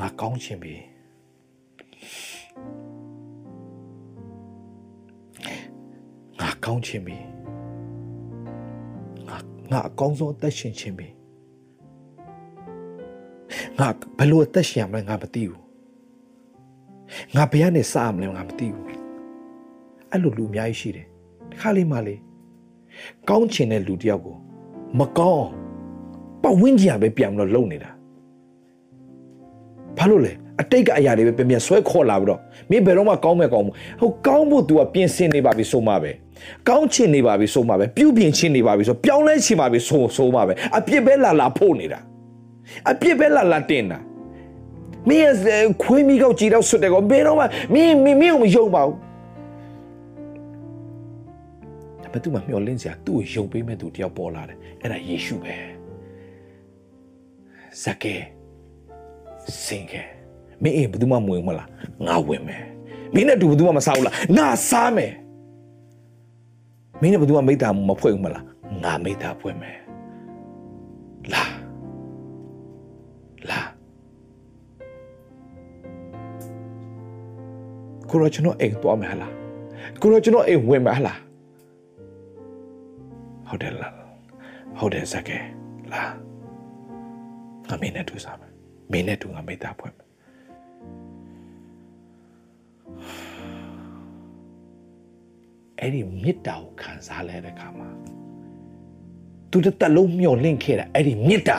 [0.00, 0.74] ငါကောင်းချင်ပြီ
[6.66, 7.16] ကောင်းချင်ပြီ
[9.70, 11.06] ငါအကောင်းဆုံးအသက်ရှင်ခြင်းပဲ
[13.78, 13.88] ငါ
[14.18, 15.62] ဘယ်လိုအသက်ရှင်ရမလဲငါမသိဘူး
[17.34, 18.86] ငါဘယ်ကနေစရမလဲငါမသိဘူး
[20.10, 21.06] အဲ့လိုလူအများကြီးရှိတယ်
[21.50, 22.16] တစ်ခါလေးမှလေ
[23.28, 24.36] ကောင်းချင်တဲ့လူတယောက်ကို
[24.98, 25.48] မကောင်း
[26.42, 27.90] ပတ်ဝန်းကျင်ကပဲပြန်ပြီးတော့လုံနေတာ
[29.96, 30.32] ဘာလို့လဲ
[30.62, 32.40] အတိတ်ကအရာတွေပဲပြန်ပြန်ဆွဲခေါ်လာပြီးတော့
[32.70, 36.10] မင်းဘယ်တော့မှကောင်းမဲ့ကောင်းဘူးဟိုကောင်းဖို့ तू ကပြင်ဆင်နေပါပြီဆိုမှပဲ
[36.68, 42.00] ကောင်းချင်နေပါပြီဆိုမှပဲပြုပြင်ချင်နေပါပြီဆိုပြောင်းလဲချင်ပါပြီဆိုဆိုမှပဲအပြစ်ပဲလာလာဖို့နေတာ
[42.90, 43.98] အပြစ်ပဲလာလာတင်တာ
[45.08, 47.44] မင်းရဲ့ခွေးမိကောက်ကြည်တော့ဆွတ်တယ်ကောဘယ်တော့မှ
[47.74, 48.96] မင်းမင်းမင်းကိုမယုံပါဘူး
[52.02, 55.54] ဒါပေမဲ့ तू မမျောလင်းစရာသူ့ကိုယုံပေးမဲ့သူတယောက်ပေါ်လာတယ်အဲ့ဒါယေရှုပဲ
[57.82, 58.14] ဇကဲ
[59.64, 60.15] စင်ကဲ
[60.62, 61.68] မင်းအိမ်ဘယ်သူမှမဝင်မလား
[62.06, 62.62] ငါဝင်မယ်
[63.14, 65.12] မင်းနဲ့တူဘယ်သူမှမစားဘူးလားငါစားမယ်
[67.00, 68.44] မင်းနဲ့ဘယ်သူမှမိသားမဖွဲ့ဘူးမလား
[68.82, 69.78] ငါမိသားဖွဲ့မယ်
[71.32, 71.42] လာ
[73.50, 73.60] လာ
[78.10, 79.32] ကိုရကျွန်တော်အိမ်သွားမယ်ဟလား
[80.00, 81.18] ကိုရကျွန်တော်အိမ်ဝင်မယ်ဟလား
[83.48, 83.94] ဟုတ်တယ်လား
[84.78, 85.38] ဟုတ်တယ်ဇက်ကဲ
[85.92, 86.02] လာ
[87.68, 88.52] ငါမင်းနဲ့တူစားမယ်
[88.92, 90.05] မင်းနဲ့တူငါမိသားဖွဲ့မယ်
[95.80, 97.88] အဲ့ဒီမေတ္တာကိုခံစားလဲတဲ့ခါမှာ
[99.50, 101.58] သူတစ်သက်လုံးမျောလင့်ခဲ့တာအဲ့ဒီမေတ္တာ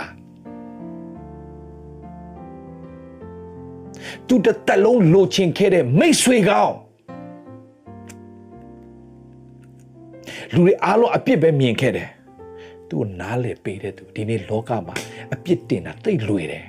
[4.28, 6.76] သူတစ်သက်လုံးလိုချင်ခဲ့တဲ့မိတ်ဆွေကောင်း
[10.53, 12.09] လူတွေအားလုံးအပြစ်ပဲမြင်ခဲ့တယ်
[12.89, 14.95] သူ့နားလေပေးတဲ့သူဒီနေ့လောကမှာ
[15.34, 16.65] အပြစ်တင်တာတိတ်လွေတယ်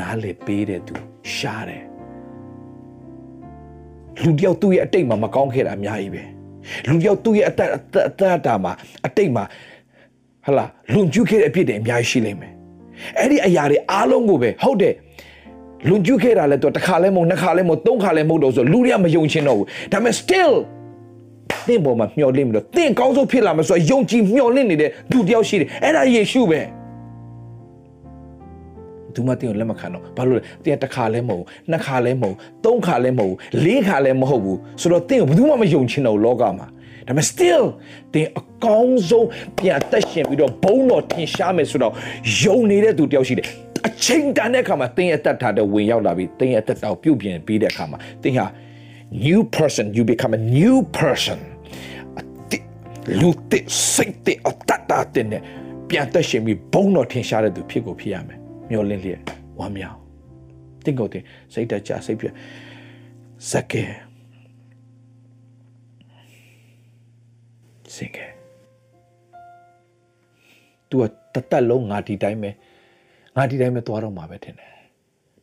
[0.00, 0.94] နားလေပေးတဲ့သူ
[1.34, 1.84] ရှားတယ်
[4.22, 6.22] လူတယောက်သူ့ရဲ့အတိတ်မှာမကောင်းခဲ့တာအများကြီးပဲ
[6.88, 8.72] လူတယောက်သူ့ရဲ့အသက်အသက်အသက်တာမှာ
[9.06, 9.44] အတိတ်မှာ
[10.46, 12.52] ဟလာလွန်ကျူးခဲ့တဲ့အပြစ်တွေအများကြီးရှိလိမ့်မယ်
[13.18, 14.94] အဲ့ဒီအရာတွေအားလုံးကိုပဲဟုတ်တယ်
[15.88, 20.52] လွန်ကျူးခဲ့တာလဲတော့တစ်ခါလဲမဟုတ်နှစ်ခါလဲမဟုတ်သုံးခါလဲမဟုတ်တော့ဆိုလူတွေကမယုံချင်တော့ဘူးဒါပေမဲ့ still
[21.66, 26.60] သင်ပေါ်မှာမျှော်လင့်ပြီးတော့သင်ကောင်းဆုံးဖြစ်လာမှာဆိုတော့ယုံကြည်မျှော်လင့်နေတဲ့သူတယောက်ရှိတယ်အဲ့ဒါယေရှုပဲ
[29.14, 33.34] သူမတင်ကိုလက်မခံတော့ဘာလို့လဲတင်တစ်ခါလဲမဟုတ်နှစ်ခါလဲမဟုတ်သုံးခါလဲမဟုတ်
[33.64, 36.66] လေးခါလဲမဟုတ်ဘူးဆိုတော့တင်ကိုဘယ်သူမှမယုံချင်တော့လောကမှာ
[37.06, 37.64] ဒါပေမဲ့ still
[38.14, 41.92] တင်အကောင်းဆုံးပြန်သက်ရှင်ပြီးတော့ဘုံတော်ထင်ရှားမယ်ဆိုတော့
[42.42, 43.46] ယုံနေတဲ့သူတယောက်ရှိတယ်
[43.86, 48.46] အချိန်တန်တဲ့အခါမှာတင်ရဲ့အသက်တာတဲ့ဝင်ရောက်လာပြီးတင်ရဲ့အသက်တာကိုပြုတ်ပြင်ပြီးတဲ့အခါမှာတင်ဟာ
[49.26, 51.38] new person you become a new person
[53.20, 55.42] လူတစ်စိတ်တစ်အတတ်တာတဲ့နဲ့
[55.88, 58.41] ပြန်သက်ရှင်ပြီးဘုံတော်ထင်ရှားတဲ့သူဖြစ်ကိုဖြစ်ရမယ်
[58.72, 59.20] မျောလင်းလျက်
[59.58, 59.98] ဝမ်းမြောက်
[60.84, 62.26] တင့်ကိုတင်စိတ်တကြစိတ်ပြ
[63.50, 63.84] ဇက်ကဲ
[67.96, 68.26] စင်ကဲ
[70.90, 70.96] तू
[71.34, 72.50] တတက်လုံးငါဒီတိုင်းပဲ
[73.36, 74.70] ငါဒီတိုင်းပဲသွားတော့မှာပဲထင်တယ်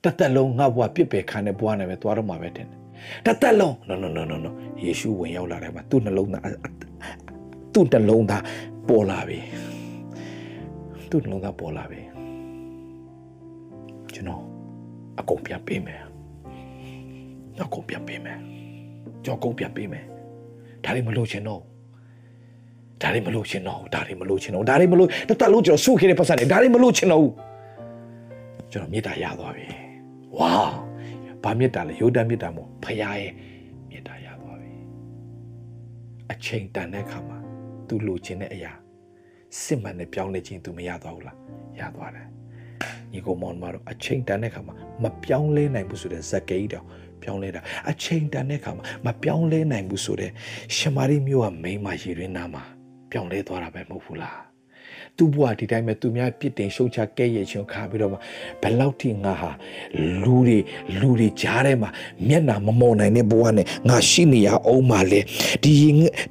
[0.03, 2.80] တသက်လုံးငါဘဝပြစ်ပယ်ခံတဲ့ဘဝနဲ့ပဲသွားတော့မှာပဲထင်တယ်
[3.25, 4.49] တသက်လုံး no no no no no
[4.84, 6.43] ယေရှုဝင်ရောက်လာတယ်မှာသူ့နှလုံးသား
[7.73, 8.43] သူ့နှလုံးသား
[8.88, 9.39] ပေါ်လာပြီ
[11.09, 11.99] သူ့နှလုံးသားပေါ်လာပြီ
[14.20, 14.43] ကျွန်တော်
[15.20, 16.01] အကုန်ပြန်ပေးမယ်
[17.63, 18.38] အကုန်ပြန်ပေးမယ်
[19.26, 20.03] ကျွန်တော်အကုန်ပြန်ပေးမယ်
[20.84, 21.61] ဒါတွေမလို့ချင်တော့
[23.01, 27.24] ဒါတွေမလို့ချင်တော့ဒါတွေမလို့ချင်တော့ဒါတွေမလို့တသက်လုံးကျွန်တော်စုခဲ့တဲ့ပတ်စံတွေဒါတွေမလို့ချင်တော့
[28.72, 29.65] ကျွန်တော်မေတ္တာရသွားပြီ
[30.38, 30.53] ဝါ
[31.43, 33.34] ဘာမေတ္တာလဲယုဒ္ဓမေတ္တာမို့ဖရာရဲ့
[33.89, 34.72] မေတ္တာရသွားပြီ
[36.32, 37.38] အချိန်တန်တဲ့အခါမှာ
[37.88, 38.72] तू လိုချင်တဲ့အရာ
[39.61, 41.38] စစ်မှန်တဲ့ပြောင်းလဲခြင်း तू မရသွားဘူးလား
[41.80, 42.28] ရသွားတယ်
[43.11, 46.86] ညီကိုမောင်မတို့အချိန်တန်တဲ့အခါမှာမပြောင်းလဲနိုင်ဘူးဆိုတဲ့ဇက်ကိတောင်
[47.23, 50.32] ပြောင်းလဲတာအချိန်တန်တဲ့အခါမှာမပြောင်းလဲနိုင်ဘူးဆိုတဲ့
[50.75, 52.63] ရှမာရိမျိုးကမိန်းမရည်ရင်းနာမှာ
[53.11, 54.49] ပြောင်းလဲသွားတာပဲမဟုတ်ဘူးလား
[55.20, 58.17] သူ့ဘဝဒီတိုင်းပဲသူများပြစ်တင်ရှုံချကဲ့ရဲ့ချင်းခါပြီးတော့မှ
[58.61, 59.51] ဘယ်လောက်ထိငါဟာ
[60.24, 60.57] လူတွေ
[60.99, 61.89] လူတွေကြားထဲမှာ
[62.28, 65.20] မျက်နာမမော်နိုင်တဲ့ဘဝနဲ့ငါရှိနေရအောင်ပါလေ
[65.63, 65.74] ဒီ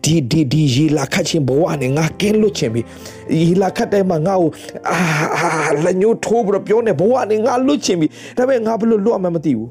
[0.05, 2.87] ဒီဒီဒီရေလာခတ်ခြင်းဘဝနဲ့ငါကင်းလွတ်ခြင်းပြီး
[3.41, 4.51] ရေလာခတ်တဲ့မှာငါ့ကို
[4.91, 4.99] အာ
[5.85, 9.69] လက်ညှိုးထိုးပြီးတော့ပြောနေဘဝနဲ့ငါလွတ်ခြင်းပြီးဒါပေမဲ့ငါဘယ်လိုလွတ်မှမသိဘူး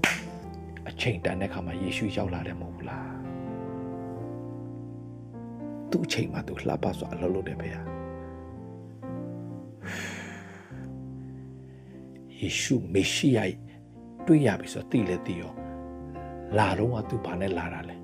[0.89, 3.07] အချိန်တန်တဲ့ခါမှာယေရှုရောက်လာတယ်မဟုတ်ဘူးလား
[5.91, 7.96] သူ့အချိန်မှာသူလှပစွာအလုပ်လုပ်တယ်ဖေဟာ
[12.39, 13.39] ယေရှုမေရှိယ
[14.25, 15.53] တွေ့ရပြီဆိုတော့သိလဲသိရော
[16.57, 17.95] လာတော့ကသူဘာနဲ့လာတာလဲ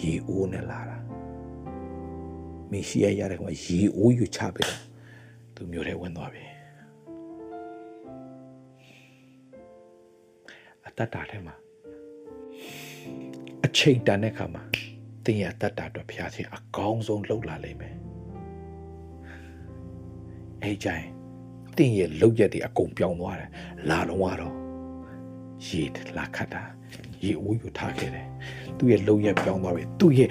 [0.00, 0.96] ယေအိုးနဲ့လာတာ
[2.70, 4.80] မေရှိယရတဲ့ကောင်ယေအိုးယူချပေးတယ်
[5.54, 6.44] သူမျိုးထဲဝင်သွားပြီ
[10.84, 11.54] အတ္တတာထဲမှာ
[13.64, 14.62] အချိန်တန်တဲ့ခါမှာ
[15.24, 17.94] တင်ရတတ်တာတော့ဖျားခြင်းအကောင်းဆုံးလှုပ်လာလိမ့်မယ်
[20.64, 21.04] အဲ့ကြိုင်
[21.76, 23.50] တင်ရဲ့လောက်ရက်တွေအကုန်ပြောင်းသွားတယ်
[23.88, 24.54] လာတော့ကတော့
[25.66, 25.82] ရေ
[26.16, 26.62] လာခတ်တာ
[27.24, 28.26] ရေအိုးယူထားခဲ့တယ်
[28.78, 30.28] သူ့ရဲ့လောက်ရက်ပြောင်းသွားပြီသူ့ရဲ့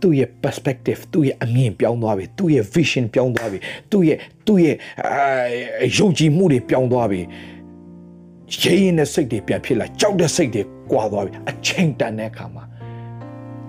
[0.00, 3.58] သူ့ရဲ့ perspective သူ့ရဲ့အမြင်ပြောင်းသွားပြီသူ့ရဲ့ vision ပြောင်းသွားပြီ
[3.92, 5.22] သူ့ရဲ့သူ့ရဲ့အာ
[5.96, 7.20] ယုံကြည်မှုတွေပြောင်းသွားပြီ
[8.62, 12.64] ရေးရင်တဲ့စိတ်တွေပြန်ဖြစ်လာကြောက်တဲ့စိတ်တွေကွာသွားပြီအချိန်တန်တဲ့အခါမှာ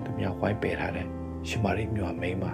[0.04, 1.06] သူများဝိုင်းပယ်ထားတဲ့
[1.48, 2.46] ရှင်မာရိမြို့မိန်းမ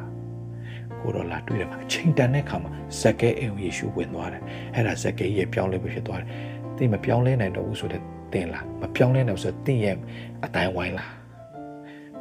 [1.02, 2.70] ကိုတော့လာတွေ့တယ်မှာအချိန်တန်တဲ့အခါမှာ
[3.00, 4.42] ဇက်ကဲအိမ်ယေရှုဝင်သွားတယ်
[4.74, 6.28] အဲ့ဒါဇက်ကဲရဲ့ပြောင်းလဲဖြစ်သွားတယ်
[6.76, 9.96] သင်မပြောင်းလဲနိုင်တော့ဘူးဆိုတဲ့သင်လားမပြောင်းလဲနိုင်ဆိုသင်ရဲ့
[10.44, 11.12] အတိုင်းဝိုင်းလား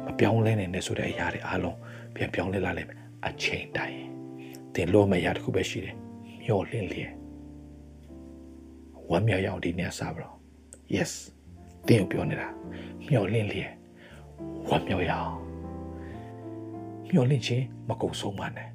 [0.06, 1.76] မပြောင်းလဲနိုင်တဲ့ဆိုတဲ့အရာတွေအားလုံး
[2.14, 3.98] ပြန်ပြောင်းလဲလာလိမ့်မယ်အချိန်တိုင်း
[4.74, 5.96] သင်လို့မရတခုပဲရှိတယ်
[6.42, 7.12] မျောလင့်လျက်
[9.10, 10.34] ဝမ်းမြောက်ရအောင်ဒီနေ့စပါတော့
[10.94, 11.12] yes
[11.88, 12.48] သင်ကိုပြောနေတာ
[13.08, 13.72] မျောလင့်လျက်
[14.68, 15.34] ဝမ်းမြောက်ရအောင်
[17.10, 18.67] မျောလင့်ခြင်းမကုန်ဆုံးပါနဲ့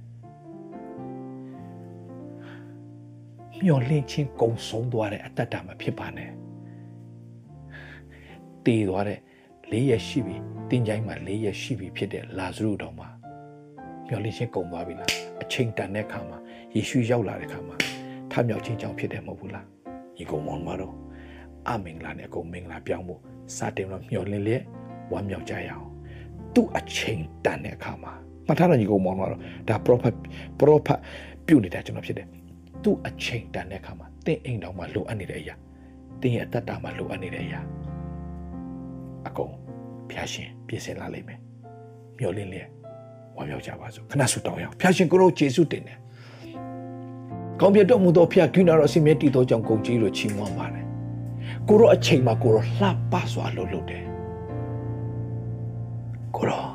[3.63, 6.29] မျောလင့်ခြင်းကုန်ဆုံးသွားတဲ့အတ္တတာမဖြစ်ပါနဲ့
[8.65, 9.19] တည်သွားတဲ့
[9.71, 10.35] ၄ရက်ရှိပြီ
[10.69, 13.07] တင်းချိုင်းမှာ၄ရက်ရှိပြီဖြစ်တဲ့လာဇရုတော်မှာ
[14.07, 15.09] မျောလင့်ခြင်းကုန်သွားပြီလား
[15.41, 16.37] အချိန်တန်တဲ့ခါမှာ
[16.75, 17.75] ယေရှုရောက်လာတဲ့ခါမှာ
[18.31, 19.65] ထမြောက်ခြင်းကြောင့်ဖြစ်တယ်မဟုတ်ဘူးလား
[20.17, 20.95] ဒီကုံမောင်မတော်
[21.67, 23.19] အမင်္ဂလာနဲ့အကုန်မင်္ဂလာပြောင်းဖို့
[23.57, 24.63] စတင်တော့မျောလင့်လျက်
[25.11, 25.87] ဝမ်းမြောက်ကြရအောင်
[26.53, 28.13] သူ့အချိန်တန်တဲ့အခါမှာ
[28.47, 29.39] မှတ်ထားတော့ညီကုံမောင်မတော်
[29.69, 30.15] ဒါ prophet
[30.59, 30.99] prophet
[31.47, 32.27] ပြုတ်နေတာကျွန်တော်ဖြစ်တယ်
[32.83, 35.55] သူ့အချိန်တန်တဲ့အခါမှာတင့်အိမ်တော်မှာလိုအပ်နေတဲ့အရာ
[36.21, 37.59] တင်းရဲ့အတ္တတာမှာလိုအပ်နေတဲ့အရာ
[39.27, 39.53] အကုန်
[40.09, 41.39] ဖျားရှင်ပြင်ဆင်လာလိမ့်မယ်
[42.19, 42.69] မျောလင့်လျက်
[43.35, 45.97] ဝမ်းမြောက်ကြပါစို့ခဏဆုတောင်းရအောင်ဖျားရှင်ကိုရောယေရှုတင်တယ်
[47.59, 50.85] ကောင်းပြတ်တော်မူသောဖျားကိနာတော်အစီမြတ်တည်သောကြောင့်ကုန်ကြီးလို့ချီးမွမ်းပါတယ်
[51.67, 54.03] ကိုရောအချိန်မှာကိုရောလှပစွာလို့လုပ်တယ်
[56.35, 56.65] ကိုရော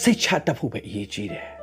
[0.00, 1.59] စိတ်ချတတ်ဖို့ပဲအရေးကြီးတယ်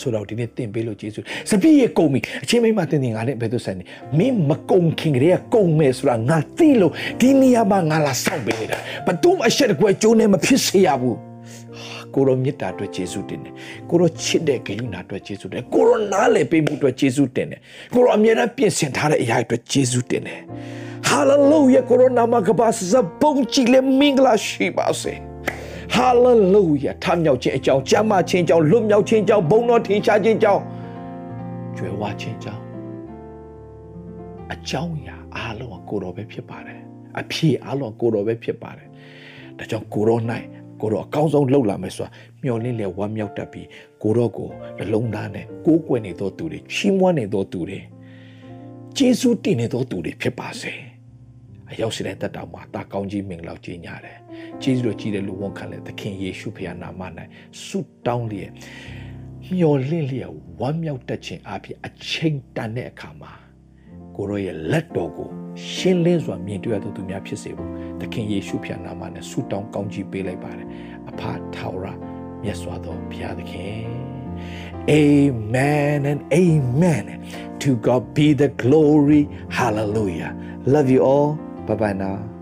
[0.00, 3.84] ဆိုတော့ဒီနေ့တင်ပေးလို့ကျေးဇူးစပြည့်ရဲ့ကုံပြီအချင်းမိမတင်တင်ငါနဲ့ဘယ်သူဆိုင်နေ
[4.18, 11.18] မင်းမကုံခင်ကလေးကကုံမယ်ဆိုတာငါသိလို့ဒီနေရာမှာငါလာဆောက်ပေးနေတာဘသူမှအရှက်တကွယ်ကျိုးနေမဖြစ်စေရဘူး
[12.14, 13.52] ကိုရောမြတ်တာအတွက်ယေရှုတင်တယ်
[13.90, 17.60] ကိုရောချစ်တဲ့ဂရုဏာအတွက်ယေရှုတင်တယ်ကိုရောနားလည်ပေးမှုအတွက်ယေရှုတင်တယ်
[17.94, 20.40] ကိုရောအမြဲတမ်းပြင်ဆင်ထားတဲ့အရာအတွက်ယေရှုတင်တယ်
[21.08, 25.33] ဟာလေလုယာကိုရောနာမကပါစပုံကြည်လေမင်္ဂလာရှိပါစေ
[25.92, 30.62] ဟာလေလုယာထမြောက်ခြင်းအကြောင်းကျမ်းမာခြင်းအကြောင်းလွတ်မြောက်ခြင်းအကြောင်းဘုံတော်ထင်ရှားခြင်းအကြောင်း
[31.76, 32.62] ကျွယ်ဝခြင်းအကြောင်း
[34.52, 36.80] အကြောင်းအရာအားလုံးကကိုတော်ပဲဖြစ်ပါတယ်
[37.20, 38.88] အဖြေအားလုံးကိုတော်ပဲဖြစ်ပါတယ်
[39.58, 40.22] ဒါကြောင့်ကိုတော်၌
[40.80, 42.10] ကိုတော့အကောင်းဆုံးလှုပ်လာမယ်ဆိုတာ
[42.42, 43.68] မျောလင့်လေဝမ်းမြောက်တတ်ပြီး
[44.02, 47.80] ကိုတော့ကိုနှလုံးသားနဲ့ကိုးကွယ်နေသောသူတွေချီးမွမ်းနေသောသူတွေ
[48.96, 50.72] ကျေးဇူးတင်နေသောသူတွေဖြစ်ပါစေ
[51.70, 54.18] အရောက်စီတဲ့တက်တော်မှာတာကောင်းကြီးမင်္ဂလာကြီးညာတယ်
[54.62, 57.02] ကျေးဇူးတော်ကြီးတဲ့လူဝန်ခံတဲ့သခင်ယေရှုဖခင်နာမ၌
[57.64, 58.52] ဆုတောင်းလျက်
[59.56, 63.32] မျောလင့်လျက်ဝမ်းမြောက်တတ်ခြင်းအပြင်အချိန်တန်တဲ့အခါမှာ
[64.16, 65.30] ကိုရောရဲ့လက်တော်ကို
[65.72, 70.68] ရှင်းလင်းစွာမြင်တွေ့ရသောသူများဖြစ်စေဖို့သခင်ယေရှုဖခင်နာမနဲ့ဆုတောင်းကောင်းချီးပေးလိုက်ပါတယ်
[71.10, 71.22] အဖ
[71.54, 71.86] ထာဝရ
[72.42, 73.86] မြတ်စွာသောဘုရားသခင်
[74.90, 77.04] Amen and amen
[77.62, 79.22] to God be the glory
[79.58, 80.32] hallelujah
[80.74, 81.30] love you all
[81.66, 82.33] 拜拜啦。